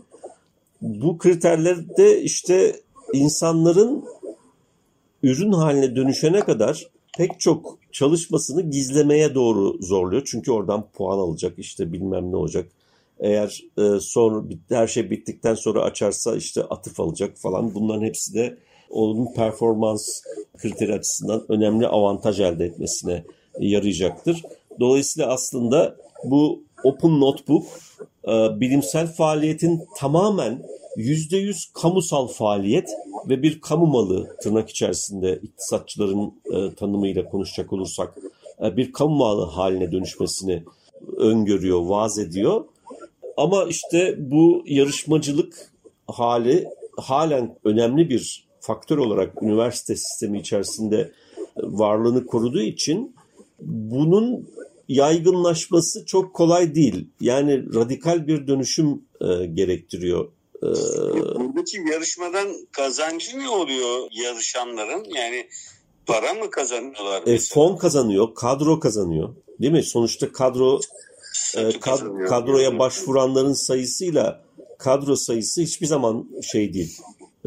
Bu 0.81 1.17
kriterlerde 1.17 2.21
işte 2.21 2.75
insanların 3.13 4.03
ürün 5.23 5.51
haline 5.51 5.95
dönüşene 5.95 6.39
kadar 6.39 6.87
pek 7.17 7.39
çok 7.39 7.77
çalışmasını 7.91 8.61
gizlemeye 8.61 9.35
doğru 9.35 9.77
zorluyor. 9.81 10.21
Çünkü 10.25 10.51
oradan 10.51 10.87
puan 10.93 11.17
alacak 11.17 11.59
işte 11.59 11.93
bilmem 11.93 12.31
ne 12.31 12.35
olacak. 12.35 12.69
Eğer 13.19 13.63
e, 13.77 13.99
sonra 13.99 14.43
her 14.69 14.87
şey 14.87 15.09
bittikten 15.09 15.55
sonra 15.55 15.81
açarsa 15.81 16.35
işte 16.35 16.63
atıf 16.63 16.99
alacak 16.99 17.37
falan. 17.37 17.73
Bunların 17.75 18.05
hepsi 18.05 18.33
de 18.33 18.57
onun 18.89 19.33
performans 19.33 20.21
kriteri 20.57 20.93
açısından 20.93 21.45
önemli 21.49 21.87
avantaj 21.87 22.39
elde 22.39 22.65
etmesine 22.65 23.23
yarayacaktır. 23.59 24.43
Dolayısıyla 24.79 25.29
aslında 25.29 25.95
bu 26.23 26.63
Open 26.83 27.19
Notebook 27.19 27.65
e, 28.27 28.59
bilimsel 28.59 29.07
faaliyetin 29.07 29.81
tamamen 29.97 30.63
%100 30.97 31.73
kamusal 31.73 32.27
faaliyet 32.27 32.89
ve 33.29 33.43
bir 33.43 33.61
kamu 33.61 33.85
malı 33.85 34.35
tırnak 34.41 34.69
içerisinde 34.69 35.39
iktisatçıların 35.43 36.33
e, 36.45 36.75
tanımıyla 36.75 37.25
konuşacak 37.25 37.73
olursak 37.73 38.17
e, 38.63 38.77
bir 38.77 38.91
kamu 38.91 39.15
malı 39.15 39.45
haline 39.45 39.91
dönüşmesini 39.91 40.63
öngörüyor, 41.17 41.81
vaaz 41.81 42.19
ediyor. 42.19 42.65
Ama 43.37 43.63
işte 43.63 44.15
bu 44.17 44.63
yarışmacılık 44.65 45.71
hali 46.07 46.67
halen 46.97 47.55
önemli 47.63 48.09
bir 48.09 48.47
faktör 48.59 48.97
olarak 48.97 49.43
üniversite 49.43 49.95
sistemi 49.95 50.39
içerisinde 50.39 51.11
varlığını 51.57 52.25
koruduğu 52.25 52.61
için 52.61 53.15
bunun 53.61 54.47
yaygınlaşması 54.87 56.05
çok 56.05 56.33
kolay 56.33 56.75
değil. 56.75 57.07
Yani 57.21 57.73
radikal 57.75 58.27
bir 58.27 58.47
dönüşüm 58.47 59.01
e, 59.21 59.45
gerektiriyor. 59.45 60.27
E, 60.63 60.67
Buradaki 61.67 61.93
yarışmadan 61.93 62.47
kazancı 62.71 63.39
ne 63.39 63.49
oluyor 63.49 64.07
yarışanların? 64.11 65.03
Yani 65.15 65.47
para 66.05 66.33
mı 66.33 66.49
kazanıyorlar? 66.49 67.23
E, 67.27 67.37
fon 67.37 67.77
kazanıyor, 67.77 68.35
kadro 68.35 68.79
kazanıyor. 68.79 69.35
Değil 69.61 69.73
mi? 69.73 69.83
Sonuçta 69.83 70.31
kadro 70.31 70.79
e, 71.57 71.79
kad, 71.79 71.99
kadroya 72.27 72.79
başvuranların 72.79 73.53
sayısıyla 73.53 74.43
kadro 74.79 75.15
sayısı 75.15 75.61
hiçbir 75.61 75.87
zaman 75.87 76.29
şey 76.51 76.73
değil. 76.73 76.97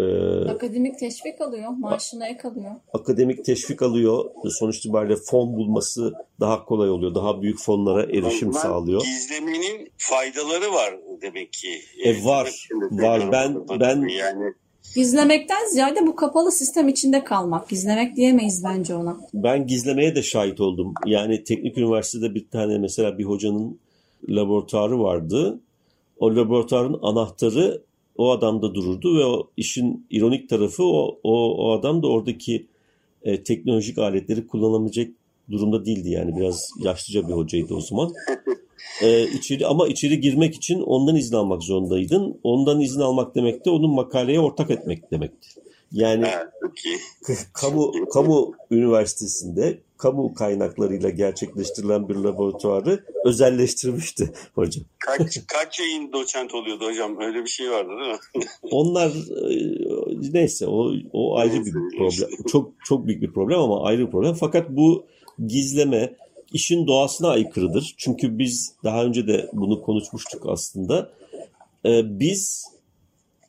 Ee, 0.00 0.50
akademik 0.50 0.98
teşvik 0.98 1.40
alıyor, 1.40 1.70
maaşına 1.78 2.28
ek 2.28 2.48
alıyor. 2.48 2.72
Akademik 2.92 3.44
teşvik 3.44 3.82
alıyor. 3.82 4.24
Sonuç 4.48 4.78
itibariyle 4.78 5.16
fon 5.16 5.56
bulması 5.56 6.14
daha 6.40 6.64
kolay 6.64 6.90
oluyor. 6.90 7.14
Daha 7.14 7.42
büyük 7.42 7.58
fonlara 7.58 8.02
erişim 8.02 8.48
Ondan 8.48 8.60
sağlıyor. 8.60 9.02
Gizlemenin 9.02 9.92
faydaları 9.98 10.72
var 10.72 10.94
demek 11.22 11.52
ki. 11.52 11.80
E, 12.04 12.24
var, 12.24 12.68
var. 12.90 13.32
Ben 13.32 13.68
ben 13.80 14.08
yani 14.08 14.54
Gizlemekten 14.94 15.68
ziyade 15.68 16.06
bu 16.06 16.16
kapalı 16.16 16.52
sistem 16.52 16.88
içinde 16.88 17.24
kalmak. 17.24 17.68
Gizlemek 17.68 18.16
diyemeyiz 18.16 18.64
bence 18.64 18.94
ona. 18.94 19.20
Ben 19.34 19.66
gizlemeye 19.66 20.14
de 20.14 20.22
şahit 20.22 20.60
oldum. 20.60 20.94
Yani 21.06 21.44
teknik 21.44 21.78
üniversitede 21.78 22.34
bir 22.34 22.48
tane 22.48 22.78
mesela 22.78 23.18
bir 23.18 23.24
hocanın 23.24 23.78
laboratuvarı 24.28 25.00
vardı. 25.00 25.60
O 26.18 26.36
laboratuvarın 26.36 26.98
anahtarı 27.02 27.82
o 28.20 28.30
adamda 28.30 28.74
dururdu 28.74 29.18
ve 29.18 29.24
o 29.24 29.50
işin 29.56 30.06
ironik 30.11 30.48
tarafı 30.48 30.85
o, 30.85 31.18
o, 31.22 31.54
o 31.54 31.72
adam 31.78 32.02
da 32.02 32.09
oradaki 32.09 32.66
e, 33.22 33.42
teknolojik 33.42 33.98
aletleri 33.98 34.46
kullanamayacak 34.46 35.11
durumda 35.50 35.85
değildi 35.85 36.11
yani 36.11 36.37
biraz 36.37 36.70
yaşlıca 36.85 37.28
bir 37.28 37.33
hocaydı 37.33 37.74
o 37.74 37.80
zaman. 37.80 38.12
E, 39.02 39.22
içeri, 39.24 39.66
ama 39.66 39.88
içeri 39.88 40.20
girmek 40.20 40.54
için 40.54 40.80
ondan 40.80 41.16
izin 41.16 41.37
almak 41.37 41.62
zorundaydın. 41.62 42.40
Ondan 42.42 42.80
izin 42.80 43.00
almak 43.00 43.35
demek 43.35 43.64
de 43.64 43.70
onun 43.70 43.94
makaleye 43.94 44.40
ortak 44.40 44.70
etmek 44.70 45.11
demekti. 45.11 45.48
Yani 45.92 46.29
kamu 47.53 47.92
kamu 48.12 48.55
üniversitesinde 48.70 49.79
kamu 49.96 50.35
kaynaklarıyla 50.35 51.11
gerçekleştirilen 51.11 52.09
bir 52.09 52.14
laboratuvarı 52.14 53.05
özelleştirmişti 53.24 54.33
hocam. 54.55 54.85
Kaç, 54.98 55.38
kaç 55.46 55.81
yayın 55.81 56.12
doçent 56.12 56.55
oluyordu 56.55 56.87
hocam? 56.87 57.20
Öyle 57.20 57.44
bir 57.44 57.48
şey 57.48 57.70
vardı 57.70 57.90
değil 58.00 58.12
mi? 58.12 58.44
Onlar 58.70 59.11
e, 59.50 60.33
neyse 60.33 60.66
o, 60.66 60.92
o 61.12 61.37
ayrı 61.37 61.55
neyse, 61.55 61.64
bir 61.74 61.98
problem. 61.98 62.44
Çok 62.53 62.72
çok 62.85 63.07
büyük 63.07 63.22
bir 63.22 63.33
problem 63.33 63.61
ama 63.61 63.85
ayrı 63.85 64.07
bir 64.07 64.11
problem. 64.11 64.35
Fakat 64.35 64.70
bu 64.70 65.07
gizleme 65.46 66.14
işin 66.53 66.87
doğasına 66.87 67.29
aykırıdır. 67.29 67.94
Çünkü 67.98 68.38
biz 68.38 68.74
daha 68.85 69.05
önce 69.05 69.26
de 69.26 69.50
bunu 69.53 69.83
konuşmuştuk 69.83 70.42
aslında. 70.46 71.12
Ee, 71.87 72.03
biz 72.20 72.64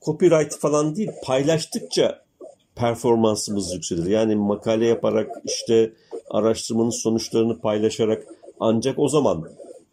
copyright 0.05 0.57
falan 0.57 0.95
değil 0.95 1.09
paylaştıkça 1.23 2.21
performansımız 2.75 3.73
yükselir. 3.73 4.05
Yani 4.05 4.35
makale 4.35 4.85
yaparak 4.85 5.29
işte 5.45 5.93
araştırmanın 6.29 6.89
sonuçlarını 6.89 7.59
paylaşarak 7.59 8.27
ancak 8.59 8.99
o 8.99 9.07
zaman 9.07 9.43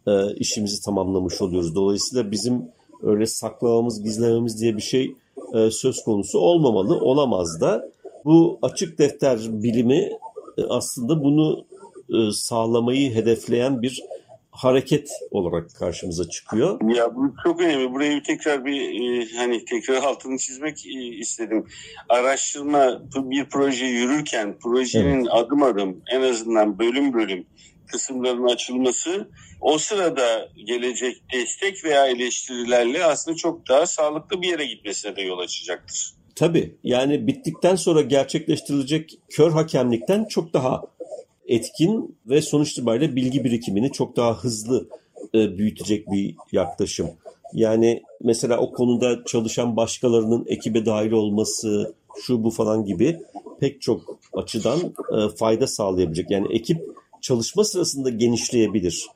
e, 0.07 0.33
işimizi 0.35 0.81
tamamlamış 0.81 1.41
oluyoruz. 1.41 1.75
Dolayısıyla 1.75 2.31
bizim 2.31 2.63
öyle 3.03 3.25
saklamamız, 3.25 4.03
gizlememiz 4.03 4.61
diye 4.61 4.77
bir 4.77 4.81
şey 4.81 5.15
e, 5.53 5.71
söz 5.71 6.03
konusu 6.03 6.39
olmamalı, 6.39 6.99
olamaz 6.99 7.61
da. 7.61 7.89
Bu 8.25 8.59
açık 8.61 8.99
defter 8.99 9.39
bilimi 9.49 10.11
e, 10.57 10.63
aslında 10.69 11.23
bunu 11.23 11.65
e, 12.09 12.31
sağlamayı 12.31 13.13
hedefleyen 13.13 13.81
bir 13.81 14.03
hareket 14.51 15.09
olarak 15.31 15.75
karşımıza 15.75 16.29
çıkıyor. 16.29 16.95
Ya 16.95 17.15
bu 17.15 17.35
çok 17.43 17.61
önemli. 17.61 17.91
Burayı 17.93 18.23
tekrar 18.23 18.65
bir 18.65 18.81
e, 18.81 19.27
hani 19.37 19.65
tekrar 19.65 19.95
altını 19.95 20.37
çizmek 20.37 20.85
e, 20.85 20.99
istedim. 20.99 21.67
Araştırma 22.09 23.01
bir 23.15 23.45
proje 23.45 23.85
yürürken 23.85 24.57
projenin 24.63 25.25
adım 25.25 25.63
adım 25.63 26.01
en 26.11 26.21
azından 26.21 26.79
bölüm 26.79 27.13
bölüm 27.13 27.45
kısımların 27.87 28.47
açılması 28.47 29.29
o 29.61 29.77
sırada 29.77 30.49
gelecek 30.67 31.17
destek 31.33 31.85
veya 31.85 32.07
eleştirilerle 32.07 33.05
aslında 33.05 33.37
çok 33.37 33.69
daha 33.69 33.85
sağlıklı 33.85 34.41
bir 34.41 34.47
yere 34.47 34.65
gitmesine 34.65 35.15
de 35.15 35.21
yol 35.21 35.39
açacaktır. 35.39 36.13
Tabii 36.35 36.77
yani 36.83 37.27
bittikten 37.27 37.75
sonra 37.75 38.01
gerçekleştirilecek 38.01 39.19
kör 39.29 39.51
hakemlikten 39.51 40.25
çok 40.25 40.53
daha 40.53 40.81
etkin 41.49 42.15
ve 42.25 42.41
sonuç 42.41 42.71
itibariyle 42.71 43.15
bilgi 43.15 43.43
birikimini 43.43 43.91
çok 43.91 44.15
daha 44.15 44.37
hızlı 44.37 44.87
e, 45.35 45.57
büyütecek 45.57 46.11
bir 46.11 46.35
yaklaşım. 46.51 47.09
Yani 47.53 48.03
mesela 48.23 48.57
o 48.57 48.71
konuda 48.71 49.23
çalışan 49.25 49.75
başkalarının 49.77 50.45
ekibe 50.47 50.85
dahil 50.85 51.11
olması, 51.11 51.93
şu 52.21 52.43
bu 52.43 52.49
falan 52.49 52.85
gibi 52.85 53.19
pek 53.59 53.81
çok 53.81 54.19
açıdan 54.33 54.79
e, 55.17 55.35
fayda 55.35 55.67
sağlayabilecek. 55.67 56.31
Yani 56.31 56.47
ekip 56.53 56.81
çalışma 57.21 57.63
sırasında 57.63 58.09
genişleyebilir 58.09 59.07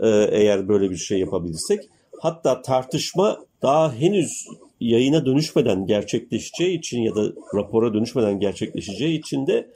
e, 0.00 0.08
eğer 0.30 0.68
böyle 0.68 0.90
bir 0.90 0.96
şey 0.96 1.18
yapabilirsek. 1.18 1.88
Hatta 2.18 2.62
tartışma 2.62 3.38
daha 3.62 3.94
henüz 3.94 4.46
yayına 4.80 5.26
dönüşmeden 5.26 5.86
gerçekleşeceği 5.86 6.78
için 6.78 7.02
ya 7.02 7.14
da 7.14 7.32
rapora 7.54 7.94
dönüşmeden 7.94 8.40
gerçekleşeceği 8.40 9.18
için 9.18 9.46
de 9.46 9.66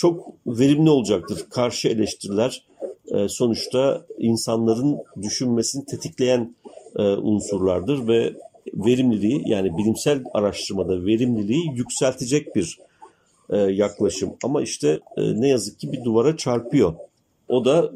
çok 0.00 0.26
verimli 0.46 0.90
olacaktır. 0.90 1.46
Karşı 1.50 1.88
eleştiriler 1.88 2.64
e, 3.14 3.28
sonuçta 3.28 4.02
insanların 4.18 4.98
düşünmesini 5.22 5.84
tetikleyen 5.84 6.54
e, 6.96 7.02
unsurlardır 7.02 8.08
ve 8.08 8.32
verimliliği 8.74 9.42
yani 9.46 9.78
bilimsel 9.78 10.24
araştırmada 10.32 11.06
verimliliği 11.06 11.72
yükseltecek 11.74 12.56
bir 12.56 12.78
e, 13.50 13.56
yaklaşım. 13.56 14.30
Ama 14.44 14.62
işte 14.62 15.00
ne 15.16 15.48
yazık 15.48 15.80
ki 15.80 15.92
bir 15.92 16.04
duvara 16.04 16.36
çarpıyor. 16.36 16.94
O 17.48 17.64
da 17.64 17.92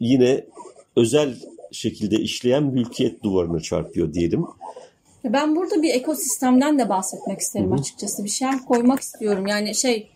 yine 0.00 0.44
özel 0.96 1.34
şekilde 1.72 2.16
işleyen 2.16 2.62
mülkiyet 2.62 3.22
duvarına 3.22 3.60
çarpıyor 3.60 4.14
diyelim. 4.14 4.44
Ben 5.24 5.56
burada 5.56 5.82
bir 5.82 5.94
ekosistemden 5.94 6.78
de 6.78 6.88
bahsetmek 6.88 7.40
isterim 7.40 7.70
Hı-hı. 7.70 7.80
açıkçası. 7.80 8.24
Bir 8.24 8.28
şey 8.28 8.48
koymak 8.68 9.00
istiyorum. 9.00 9.46
Yani 9.46 9.74
şey 9.74 10.08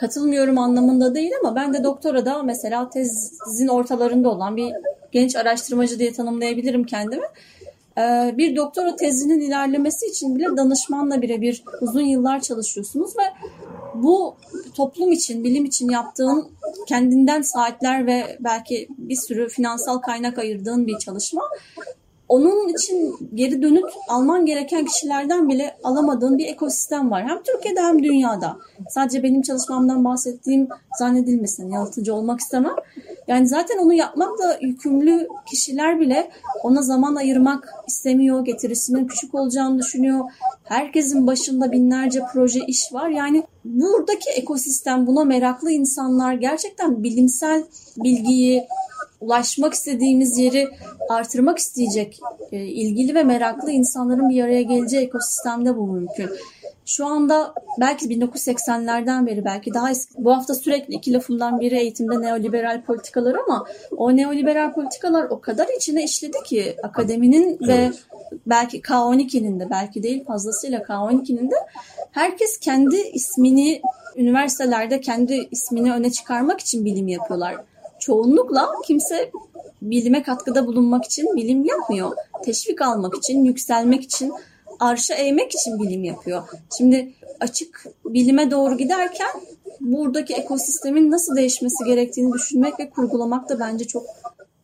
katılmıyorum 0.00 0.58
anlamında 0.58 1.14
değil 1.14 1.30
ama 1.40 1.56
ben 1.56 1.74
de 1.74 1.84
doktora 1.84 2.26
da 2.26 2.42
mesela 2.42 2.90
tezin 2.90 3.68
ortalarında 3.68 4.30
olan 4.30 4.56
bir 4.56 4.72
genç 5.12 5.36
araştırmacı 5.36 5.98
diye 5.98 6.12
tanımlayabilirim 6.12 6.84
kendimi. 6.84 7.24
Ee, 7.98 8.34
bir 8.38 8.56
doktora 8.56 8.96
tezinin 8.96 9.40
ilerlemesi 9.40 10.06
için 10.06 10.36
bile 10.36 10.56
danışmanla 10.56 11.22
birebir 11.22 11.64
uzun 11.80 12.00
yıllar 12.00 12.40
çalışıyorsunuz 12.40 13.10
ve 13.18 13.48
bu 13.94 14.36
toplum 14.74 15.12
için, 15.12 15.44
bilim 15.44 15.64
için 15.64 15.90
yaptığın 15.90 16.48
kendinden 16.88 17.42
saatler 17.42 18.06
ve 18.06 18.36
belki 18.40 18.88
bir 18.98 19.16
sürü 19.16 19.48
finansal 19.48 19.98
kaynak 19.98 20.38
ayırdığın 20.38 20.86
bir 20.86 20.98
çalışma 20.98 21.42
onun 22.30 22.68
için 22.68 23.16
geri 23.34 23.62
dönüt 23.62 23.84
alman 24.08 24.46
gereken 24.46 24.84
kişilerden 24.84 25.48
bile 25.48 25.76
alamadığın 25.84 26.38
bir 26.38 26.46
ekosistem 26.46 27.10
var. 27.10 27.28
Hem 27.28 27.42
Türkiye'de 27.42 27.80
hem 27.80 28.02
dünyada. 28.02 28.56
Sadece 28.88 29.22
benim 29.22 29.42
çalışmamdan 29.42 30.04
bahsettiğim 30.04 30.68
zannedilmesin. 30.98 31.70
Yanıltıcı 31.70 32.14
olmak 32.14 32.40
istemem. 32.40 32.74
Yani 33.28 33.48
zaten 33.48 33.78
onu 33.78 33.94
yapmakla 33.94 34.58
yükümlü 34.60 35.28
kişiler 35.50 36.00
bile 36.00 36.30
ona 36.62 36.82
zaman 36.82 37.14
ayırmak 37.14 37.68
istemiyor. 37.88 38.44
Getirisinin 38.44 39.06
küçük 39.06 39.34
olacağını 39.34 39.78
düşünüyor. 39.78 40.24
Herkesin 40.64 41.26
başında 41.26 41.72
binlerce 41.72 42.22
proje 42.32 42.60
iş 42.66 42.92
var. 42.92 43.08
Yani 43.08 43.42
buradaki 43.64 44.30
ekosistem 44.30 45.06
buna 45.06 45.24
meraklı 45.24 45.70
insanlar 45.70 46.34
gerçekten 46.34 47.02
bilimsel 47.02 47.64
bilgiyi, 47.96 48.66
ulaşmak 49.20 49.74
istediğimiz 49.74 50.38
yeri 50.38 50.68
artırmak 51.08 51.58
isteyecek 51.58 52.20
e, 52.52 52.58
ilgili 52.58 53.14
ve 53.14 53.22
meraklı 53.22 53.70
insanların 53.70 54.28
bir 54.28 54.44
araya 54.44 54.62
geleceği 54.62 55.06
ekosistemde 55.06 55.76
bu 55.76 55.86
mümkün. 55.86 56.30
Şu 56.86 57.06
anda 57.06 57.54
belki 57.80 58.06
1980'lerden 58.06 59.26
beri 59.26 59.44
belki 59.44 59.74
daha 59.74 59.90
eski. 59.90 60.14
Bu 60.18 60.36
hafta 60.36 60.54
sürekli 60.54 60.94
iki 60.94 61.12
lafımdan 61.12 61.60
biri 61.60 61.76
eğitimde 61.78 62.20
neoliberal 62.20 62.82
politikalar 62.82 63.36
ama 63.46 63.66
o 63.96 64.16
neoliberal 64.16 64.72
politikalar 64.72 65.24
o 65.30 65.40
kadar 65.40 65.68
içine 65.76 66.04
işledi 66.04 66.42
ki 66.46 66.76
akademinin 66.82 67.58
evet. 67.64 67.68
ve 67.68 67.90
belki 68.46 68.80
K12'nin 68.80 69.60
de 69.60 69.70
belki 69.70 70.02
değil 70.02 70.24
fazlasıyla 70.24 70.78
K12'nin 70.78 71.50
de 71.50 71.56
herkes 72.10 72.58
kendi 72.58 72.96
ismini 72.96 73.82
üniversitelerde 74.16 75.00
kendi 75.00 75.48
ismini 75.50 75.92
öne 75.92 76.10
çıkarmak 76.12 76.60
için 76.60 76.84
bilim 76.84 77.08
yapıyorlar 77.08 77.56
çoğunlukla 78.00 78.68
kimse 78.86 79.30
bilime 79.82 80.22
katkıda 80.22 80.66
bulunmak 80.66 81.04
için 81.04 81.36
bilim 81.36 81.64
yapmıyor. 81.64 82.10
Teşvik 82.44 82.82
almak 82.82 83.16
için, 83.16 83.44
yükselmek 83.44 84.02
için, 84.02 84.32
arşa 84.80 85.14
eğmek 85.14 85.54
için 85.54 85.80
bilim 85.80 86.04
yapıyor. 86.04 86.42
Şimdi 86.78 87.12
açık 87.40 87.86
bilime 88.04 88.50
doğru 88.50 88.76
giderken 88.76 89.30
buradaki 89.80 90.34
ekosistemin 90.34 91.10
nasıl 91.10 91.36
değişmesi 91.36 91.84
gerektiğini 91.84 92.32
düşünmek 92.32 92.80
ve 92.80 92.90
kurgulamak 92.90 93.48
da 93.48 93.60
bence 93.60 93.84
çok 93.84 94.06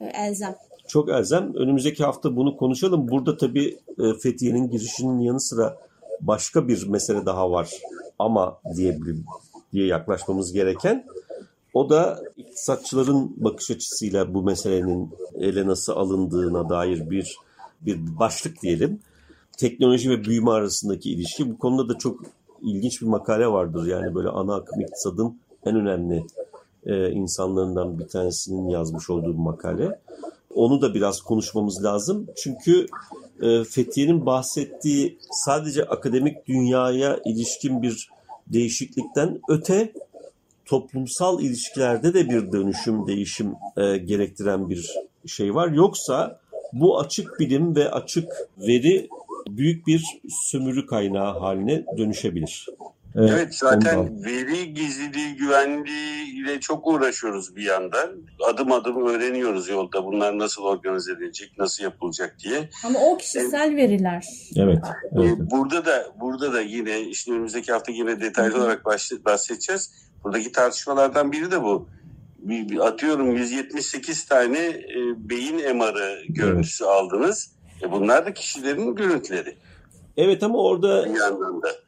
e, 0.00 0.04
elzem. 0.04 0.54
Çok 0.88 1.08
elzem. 1.08 1.54
Önümüzdeki 1.54 2.04
hafta 2.04 2.36
bunu 2.36 2.56
konuşalım. 2.56 3.08
Burada 3.08 3.36
tabii 3.36 3.78
e, 3.98 4.18
Fethiye'nin 4.22 4.70
girişinin 4.70 5.20
yanı 5.20 5.40
sıra 5.40 5.76
başka 6.20 6.68
bir 6.68 6.88
mesele 6.88 7.26
daha 7.26 7.50
var. 7.50 7.70
Ama 8.18 8.58
diye, 8.76 8.98
diye 9.72 9.86
yaklaşmamız 9.86 10.52
gereken. 10.52 11.04
O 11.76 11.90
da 11.90 12.22
iktisatçıların 12.36 13.34
bakış 13.36 13.70
açısıyla 13.70 14.34
bu 14.34 14.42
meselenin 14.42 15.10
ele 15.34 15.66
nasıl 15.66 15.92
alındığına 15.92 16.68
dair 16.68 17.10
bir 17.10 17.36
bir 17.80 18.18
başlık 18.18 18.62
diyelim. 18.62 19.00
Teknoloji 19.56 20.10
ve 20.10 20.24
büyüme 20.24 20.50
arasındaki 20.50 21.10
ilişki. 21.10 21.50
Bu 21.50 21.58
konuda 21.58 21.88
da 21.88 21.98
çok 21.98 22.20
ilginç 22.62 23.02
bir 23.02 23.06
makale 23.06 23.46
vardır. 23.46 23.86
Yani 23.86 24.14
böyle 24.14 24.28
ana 24.28 24.54
akım 24.54 24.80
iktisadın 24.80 25.38
en 25.66 25.76
önemli 25.76 26.26
e, 26.86 27.10
insanlarından 27.10 27.98
bir 27.98 28.08
tanesinin 28.08 28.68
yazmış 28.68 29.10
olduğu 29.10 29.32
bir 29.32 29.38
makale. 29.38 30.00
Onu 30.54 30.82
da 30.82 30.94
biraz 30.94 31.20
konuşmamız 31.20 31.84
lazım. 31.84 32.26
Çünkü 32.36 32.86
e, 33.42 33.64
Fethiye'nin 33.64 34.26
bahsettiği 34.26 35.18
sadece 35.30 35.84
akademik 35.84 36.46
dünyaya 36.46 37.20
ilişkin 37.24 37.82
bir 37.82 38.08
değişiklikten 38.46 39.40
öte 39.48 39.92
toplumsal 40.66 41.40
ilişkilerde 41.40 42.14
de 42.14 42.30
bir 42.30 42.52
dönüşüm, 42.52 43.06
değişim 43.06 43.54
e, 43.76 43.96
gerektiren 43.96 44.70
bir 44.70 44.94
şey 45.26 45.54
var. 45.54 45.68
Yoksa 45.68 46.40
bu 46.72 47.00
açık 47.00 47.40
bilim 47.40 47.76
ve 47.76 47.90
açık 47.90 48.28
veri 48.58 49.08
büyük 49.48 49.86
bir 49.86 50.04
sömürü 50.28 50.86
kaynağı 50.86 51.38
haline 51.38 51.84
dönüşebilir. 51.98 52.66
Evet, 53.18 53.30
evet 53.34 53.54
zaten 53.54 53.98
ondan. 53.98 54.24
veri 54.24 54.74
gizliliği, 54.74 55.36
güvenliği 55.36 56.42
ile 56.42 56.60
çok 56.60 56.86
uğraşıyoruz 56.86 57.56
bir 57.56 57.62
yandan. 57.62 58.10
Adım 58.48 58.72
adım 58.72 59.06
öğreniyoruz 59.06 59.68
yolda 59.68 60.04
bunlar 60.04 60.38
nasıl 60.38 60.62
organize 60.62 61.12
edilecek, 61.12 61.58
nasıl 61.58 61.84
yapılacak 61.84 62.36
diye. 62.44 62.68
Ama 62.84 62.98
o 62.98 63.16
kişisel 63.16 63.72
ee, 63.72 63.76
veriler. 63.76 64.26
Evet. 64.56 64.78
evet. 65.12 65.38
Burada 65.38 65.84
da 65.84 66.06
burada 66.20 66.52
da 66.52 66.60
yine 66.60 67.00
işte 67.00 67.32
önümüzdeki 67.32 67.72
hafta 67.72 67.92
yine 67.92 68.20
detaylı 68.20 68.54
Hı-hı. 68.54 68.62
olarak 68.62 68.84
bahsedeceğiz 69.24 69.90
Buradaki 70.26 70.52
tartışmalardan 70.52 71.32
biri 71.32 71.50
de 71.50 71.62
bu. 71.62 71.88
Atıyorum 72.80 73.36
178 73.36 74.24
tane 74.24 74.58
e, 74.58 75.28
beyin 75.30 75.76
MR'ı 75.76 76.24
görüntüsü 76.28 76.84
evet. 76.84 76.92
aldınız. 76.92 77.52
E 77.82 77.92
bunlar 77.92 78.26
da 78.26 78.34
kişilerin 78.34 78.94
görüntüleri. 78.94 79.56
Evet 80.16 80.42
ama 80.42 80.58
orada 80.58 81.04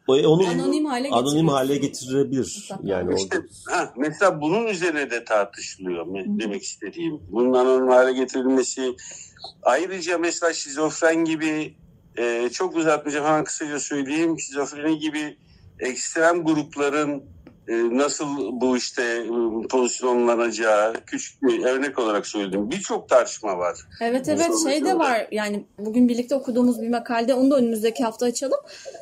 onu 0.09 0.47
anonim 0.47 0.85
hale, 0.85 1.09
anonim 1.09 1.49
hale 1.49 1.77
getirebilir. 1.77 2.69
Yani 2.83 3.15
işte, 3.17 3.39
orada. 3.39 3.49
Ha, 3.77 3.93
mesela 3.97 4.41
bunun 4.41 4.67
üzerine 4.67 5.11
de 5.11 5.25
tartışılıyor 5.25 6.07
Hı. 6.07 6.13
demek 6.27 6.63
istediğim. 6.63 7.21
Bunun 7.31 7.53
anonim 7.53 7.89
hale 7.89 8.13
getirilmesi. 8.13 8.97
Ayrıca 9.63 10.19
mesela 10.19 10.53
şizofren 10.53 11.25
gibi 11.25 11.75
e, 12.17 12.49
çok 12.53 12.77
uzatmayacağım 12.77 13.27
hemen 13.27 13.45
kısaca 13.45 13.81
söyleyeyim. 13.81 14.39
Şizofreni 14.39 14.99
gibi 14.99 15.37
ekstrem 15.81 16.45
grupların 16.45 17.19
e, 17.19 17.23
nasıl 17.69 18.27
bu 18.61 18.77
işte 18.77 19.03
e, 19.03 19.69
pozisyonlanacağı 19.69 20.95
küçük 21.07 21.43
bir 21.43 21.65
örnek 21.65 21.99
olarak 21.99 22.27
söyledim. 22.27 22.71
Birçok 22.71 23.09
tartışma 23.09 23.59
var. 23.59 23.79
Evet 24.01 24.29
evet 24.29 24.51
şey 24.63 24.85
de 24.85 24.99
var 24.99 25.27
yani 25.31 25.65
bugün 25.79 26.09
birlikte 26.09 26.35
okuduğumuz 26.35 26.83
bir 26.83 26.89
makalede 26.89 27.35
onu 27.35 27.51
da 27.51 27.57
önümüzdeki 27.57 28.05
hafta 28.05 28.27
açalım. 28.27 28.61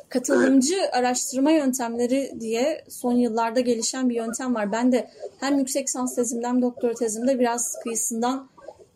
Katılımcı 0.09 0.75
araştırma 0.91 1.51
yöntemleri 1.51 2.31
diye 2.39 2.85
son 2.89 3.13
yıllarda 3.13 3.59
gelişen 3.59 4.09
bir 4.09 4.15
yöntem 4.15 4.55
var. 4.55 4.71
Ben 4.71 4.91
de 4.91 5.11
hem 5.39 5.59
yüksek 5.59 5.87
lisans 5.87 6.15
tezimde 6.15 6.47
hem 6.47 6.61
doktora 6.61 6.93
tezimde 6.93 7.39
biraz 7.39 7.75
kıyısından 7.83 8.49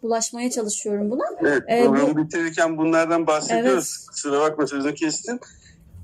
bulaşmaya 0.04 0.52
çalışıyorum 0.52 1.12
buna. 1.12 1.24
Evet, 1.42 1.64
Ee, 1.68 1.86
programı 1.86 2.18
bitirirken 2.18 2.78
bunlardan 2.78 3.28
bahsediyoruz. 3.28 3.98
Evet. 4.00 4.10
Kusura 4.10 4.40
bakma 4.40 4.68
sözünü 4.68 4.94
kestim. 4.96 5.40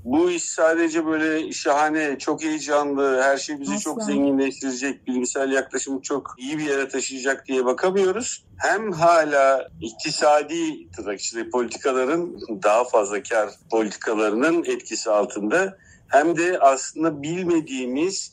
Bu 0.04 0.30
iş 0.30 0.44
sadece 0.44 1.06
böyle 1.06 1.52
şahane, 1.52 2.18
çok 2.18 2.42
heyecanlı, 2.42 3.22
her 3.22 3.36
şey 3.36 3.60
bizi 3.60 3.74
Asla. 3.74 3.82
çok 3.82 4.02
zenginleştirecek, 4.02 5.06
bilimsel 5.06 5.52
yaklaşımı 5.52 6.02
çok 6.02 6.34
iyi 6.38 6.58
bir 6.58 6.64
yere 6.64 6.88
taşıyacak 6.88 7.46
diye 7.46 7.64
bakamıyoruz. 7.64 8.44
Hem 8.56 8.92
hala 8.92 9.68
iktisadi 9.80 10.90
tırnak 10.90 11.20
içinde 11.20 11.50
politikaların 11.50 12.40
daha 12.62 12.84
fazla 12.84 13.22
kar 13.22 13.50
politikalarının 13.70 14.64
etkisi 14.64 15.10
altında 15.10 15.76
hem 16.08 16.36
de 16.36 16.58
aslında 16.58 17.22
bilmediğimiz 17.22 18.32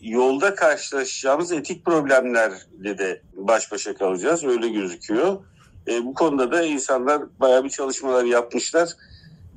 yolda 0.00 0.54
karşılaşacağımız 0.54 1.52
etik 1.52 1.84
problemlerle 1.84 2.98
de 2.98 3.22
baş 3.36 3.72
başa 3.72 3.94
kalacağız. 3.94 4.44
Öyle 4.44 4.68
gözüküyor. 4.68 5.36
E, 5.88 6.04
bu 6.04 6.14
konuda 6.14 6.52
da 6.52 6.62
insanlar 6.62 7.22
bayağı 7.40 7.64
bir 7.64 7.70
çalışmalar 7.70 8.24
yapmışlar. 8.24 8.88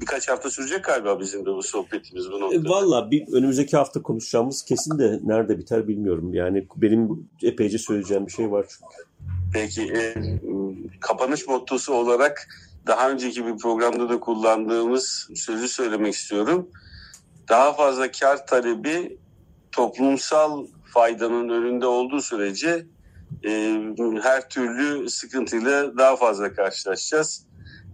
Birkaç 0.02 0.30
hafta 0.30 0.50
sürecek 0.50 0.84
galiba 0.84 1.20
bizim 1.20 1.46
de 1.46 1.50
bu 1.50 1.64
sohbetimiz 1.64 2.32
bu 2.32 2.38
E, 2.38 2.40
noktada. 2.40 2.70
Valla 2.70 3.12
bir 3.12 3.34
önümüzdeki 3.34 3.78
hafta 3.78 4.02
konuşacağımız 4.02 4.64
kesin 4.64 5.00
de 5.00 5.20
nerede 5.24 5.58
biter 5.58 5.88
bilmiyorum. 5.88 6.34
Yani 6.34 6.68
benim 6.76 7.30
epeyce 7.44 7.78
söyleyeceğim 7.78 8.28
bir 8.28 8.32
şey 8.32 8.52
var 8.52 8.66
çünkü. 8.70 9.08
Peki 9.54 9.82
e, 9.82 10.14
kapanış 11.00 11.48
mottosu 11.48 11.94
olarak 11.94 12.48
daha 12.88 13.12
önceki 13.12 13.46
bir 13.46 13.58
programda 13.58 14.10
da 14.10 14.20
kullandığımız 14.20 15.30
sözü 15.36 15.68
söylemek 15.68 16.14
istiyorum. 16.14 16.70
Daha 17.50 17.74
fazla 17.74 18.12
kar 18.12 18.48
talebi 18.48 19.18
toplumsal 19.72 20.66
faydanın 20.86 21.50
önünde 21.50 21.86
olduğu 21.86 22.22
sürece 22.22 22.86
e, 23.46 23.82
her 24.22 24.50
türlü 24.50 25.10
sıkıntıyla 25.10 25.98
daha 25.98 26.16
fazla 26.16 26.54
karşılaşacağız. 26.54 27.47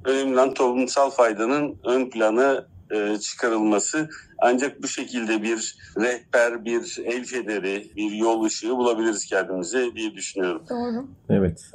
Önemli 0.05 0.53
toplumsal 0.53 1.09
faydanın 1.09 1.75
ön 1.83 2.09
plana 2.09 2.65
e, 2.91 3.17
çıkarılması. 3.17 4.09
Ancak 4.37 4.83
bu 4.83 4.87
şekilde 4.87 5.43
bir 5.43 5.77
rehber, 5.97 6.65
bir 6.65 7.01
el 7.05 7.25
feneri, 7.25 7.91
bir 7.95 8.11
yol 8.11 8.43
ışığı 8.43 8.77
bulabiliriz 8.77 9.25
kendimize 9.25 9.95
diye 9.95 10.13
düşünüyorum. 10.13 10.63
Doğru. 10.69 11.07
Evet. 11.29 11.71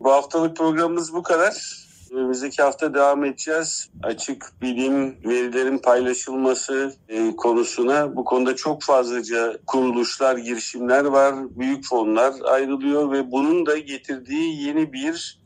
Bu 0.00 0.12
haftalık 0.12 0.56
programımız 0.56 1.12
bu 1.12 1.22
kadar. 1.22 1.86
Önümüzdeki 2.12 2.62
hafta 2.62 2.94
devam 2.94 3.24
edeceğiz. 3.24 3.90
Açık 4.02 4.52
bilim, 4.62 5.16
verilerin 5.24 5.78
paylaşılması 5.78 6.92
e, 7.08 7.36
konusuna 7.36 8.16
bu 8.16 8.24
konuda 8.24 8.56
çok 8.56 8.82
fazlaca 8.82 9.58
kuruluşlar, 9.66 10.36
girişimler 10.36 11.04
var. 11.04 11.34
Büyük 11.58 11.84
fonlar 11.84 12.34
ayrılıyor 12.44 13.12
ve 13.12 13.32
bunun 13.32 13.66
da 13.66 13.78
getirdiği 13.78 14.66
yeni 14.66 14.92
bir 14.92 15.45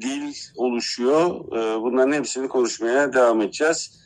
dil 0.00 0.34
oluşuyor. 0.56 1.26
E, 1.56 1.82
bunların 1.82 2.12
hepsini 2.12 2.48
konuşmaya 2.48 3.12
devam 3.12 3.40
edeceğiz. 3.40 4.00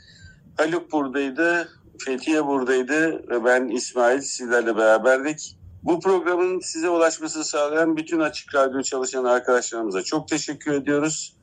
Haluk 0.57 0.93
buradaydı, 0.93 1.69
Fethiye 1.99 2.47
buradaydı 2.47 3.29
ve 3.29 3.45
ben 3.45 3.69
İsmail 3.69 4.21
sizlerle 4.21 4.77
beraberdik. 4.77 5.59
Bu 5.83 6.01
programın 6.01 6.61
size 6.61 6.89
ulaşmasını 6.89 7.45
sağlayan 7.45 7.97
bütün 7.97 8.21
Açık 8.21 8.55
Radyo 8.55 8.83
çalışan 8.83 9.25
arkadaşlarımıza 9.25 10.03
çok 10.03 10.29
teşekkür 10.29 10.73
ediyoruz. 10.73 11.37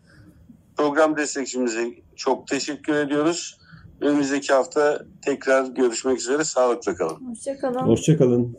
Program 0.78 1.18
destekçimize 1.18 1.88
çok 2.16 2.48
teşekkür 2.48 2.94
ediyoruz. 2.94 3.58
Önümüzdeki 4.02 4.54
hafta 4.54 5.06
tekrar 5.26 5.66
görüşmek 5.66 6.20
üzere. 6.20 6.44
Sağlıkla 6.44 6.96
kalın. 6.96 7.30
Hoşçakalın. 7.30 7.80
Hoşçakalın. 7.80 8.58